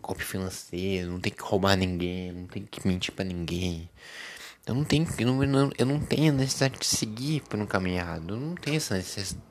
golpe 0.00 0.24
financeiro, 0.24 1.10
não 1.12 1.20
tem 1.20 1.32
que 1.32 1.42
roubar 1.42 1.76
ninguém, 1.76 2.32
não 2.32 2.46
tem 2.46 2.64
que 2.64 2.86
mentir 2.86 3.12
para 3.12 3.24
ninguém. 3.24 3.88
Eu 4.68 4.74
não 4.74 4.84
tenho, 4.84 5.08
eu 5.18 5.46
não, 5.46 5.72
eu 5.78 5.86
não 5.86 5.98
tenho 5.98 6.30
necessidade 6.30 6.78
de 6.78 6.84
seguir 6.84 7.40
por 7.44 7.58
um 7.58 7.64
caminho 7.64 7.96
errado. 7.96 8.34
Eu 8.34 8.38
não 8.38 8.54
tenho 8.54 8.76
essa 8.76 8.94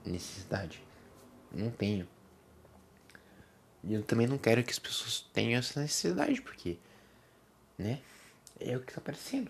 necessidade. 0.06 0.80
Não 1.52 1.72
tenho. 1.72 2.08
E 3.84 3.96
eu 3.96 4.04
também 4.04 4.28
não 4.28 4.38
quero 4.38 4.64
que 4.64 4.70
as 4.70 4.78
pessoas 4.78 5.22
tenham 5.34 5.58
essa 5.58 5.82
necessidade, 5.82 6.40
porque, 6.40 6.78
né? 7.80 8.00
É 8.60 8.78
o 8.78 8.80
que 8.80 8.94
tá 8.94 9.00
aparecendo. 9.00 9.50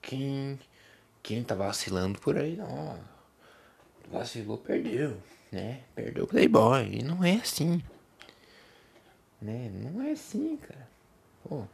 Quem, 0.00 0.58
quem 1.22 1.44
tá 1.44 1.54
vacilando 1.54 2.18
por 2.18 2.38
aí, 2.38 2.56
não. 2.56 2.98
Vacilou, 4.10 4.56
perdeu, 4.56 5.20
né? 5.52 5.82
Perdeu 5.94 6.24
o 6.24 6.26
Playboy. 6.26 6.94
E 6.94 7.02
não 7.02 7.22
é 7.22 7.34
assim. 7.34 7.82
Né? 9.38 9.68
Não 9.68 10.00
é 10.00 10.12
assim, 10.12 10.56
cara. 10.56 10.88
Pô, 11.44 11.66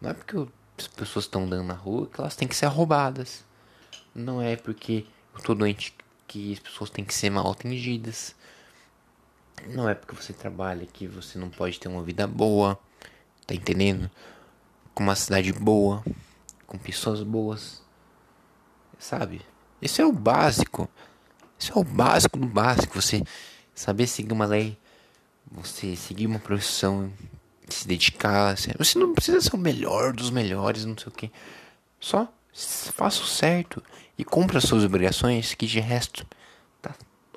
não 0.00 0.10
é 0.10 0.14
porque 0.14 0.34
as 0.78 0.86
pessoas 0.86 1.24
estão 1.24 1.44
andando 1.44 1.64
na 1.64 1.74
rua 1.74 2.06
que 2.06 2.20
elas 2.20 2.36
têm 2.36 2.48
que 2.48 2.56
ser 2.56 2.66
roubadas. 2.66 3.44
Não 4.14 4.40
é 4.40 4.56
porque 4.56 5.06
eu 5.34 5.42
tô 5.42 5.54
doente 5.54 5.94
que 6.26 6.52
as 6.52 6.58
pessoas 6.58 6.90
têm 6.90 7.04
que 7.04 7.14
ser 7.14 7.30
mal 7.30 7.50
atendidas. 7.50 8.34
Não 9.68 9.88
é 9.88 9.94
porque 9.94 10.14
você 10.14 10.32
trabalha 10.32 10.86
que 10.86 11.06
você 11.06 11.38
não 11.38 11.48
pode 11.48 11.78
ter 11.80 11.88
uma 11.88 12.02
vida 12.02 12.26
boa. 12.26 12.78
Tá 13.46 13.54
entendendo? 13.54 14.10
Com 14.94 15.02
uma 15.02 15.14
cidade 15.14 15.52
boa. 15.52 16.04
Com 16.66 16.78
pessoas 16.78 17.22
boas. 17.22 17.82
Sabe? 18.98 19.42
Isso 19.80 20.00
é 20.00 20.06
o 20.06 20.12
básico. 20.12 20.88
Isso 21.58 21.72
é 21.72 21.80
o 21.80 21.84
básico 21.84 22.38
do 22.38 22.46
básico. 22.46 23.00
Você 23.00 23.22
saber 23.74 24.06
seguir 24.06 24.32
uma 24.32 24.46
lei 24.46 24.78
você 25.50 25.94
seguir 25.94 26.26
uma 26.26 26.38
profissão, 26.38 27.12
se 27.68 27.86
dedicar. 27.86 28.56
Você 28.78 28.98
não 28.98 29.14
precisa 29.14 29.40
ser 29.40 29.54
o 29.54 29.58
melhor 29.58 30.12
dos 30.12 30.30
melhores, 30.30 30.84
não 30.84 30.96
sei 30.96 31.08
o 31.08 31.12
que. 31.12 31.30
Só 32.00 32.28
faça 32.52 33.22
o 33.22 33.26
certo 33.26 33.82
e 34.16 34.24
cumpra 34.24 34.58
as 34.58 34.64
suas 34.64 34.84
obrigações, 34.84 35.54
que 35.54 35.66
de 35.66 35.80
resto 35.80 36.26
tá 36.80 36.94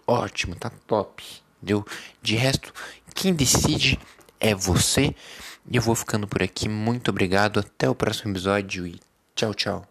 ótimo, 0.08 0.56
tá 0.56 0.72
top. 0.88 1.24
Entendeu? 1.58 1.86
De 2.22 2.36
resto, 2.36 2.74
quem 3.14 3.34
decide 3.34 4.00
é 4.40 4.56
você. 4.56 5.14
E 5.70 5.76
eu 5.76 5.82
vou 5.82 5.94
ficando 5.94 6.28
por 6.28 6.42
aqui. 6.42 6.70
Muito 6.70 7.10
obrigado. 7.10 7.60
Até 7.60 7.90
o 7.90 7.96
próximo 7.96 8.32
episódio 8.32 8.88
e 8.88 9.00
Tchau, 9.40 9.54
tchau. 9.54 9.89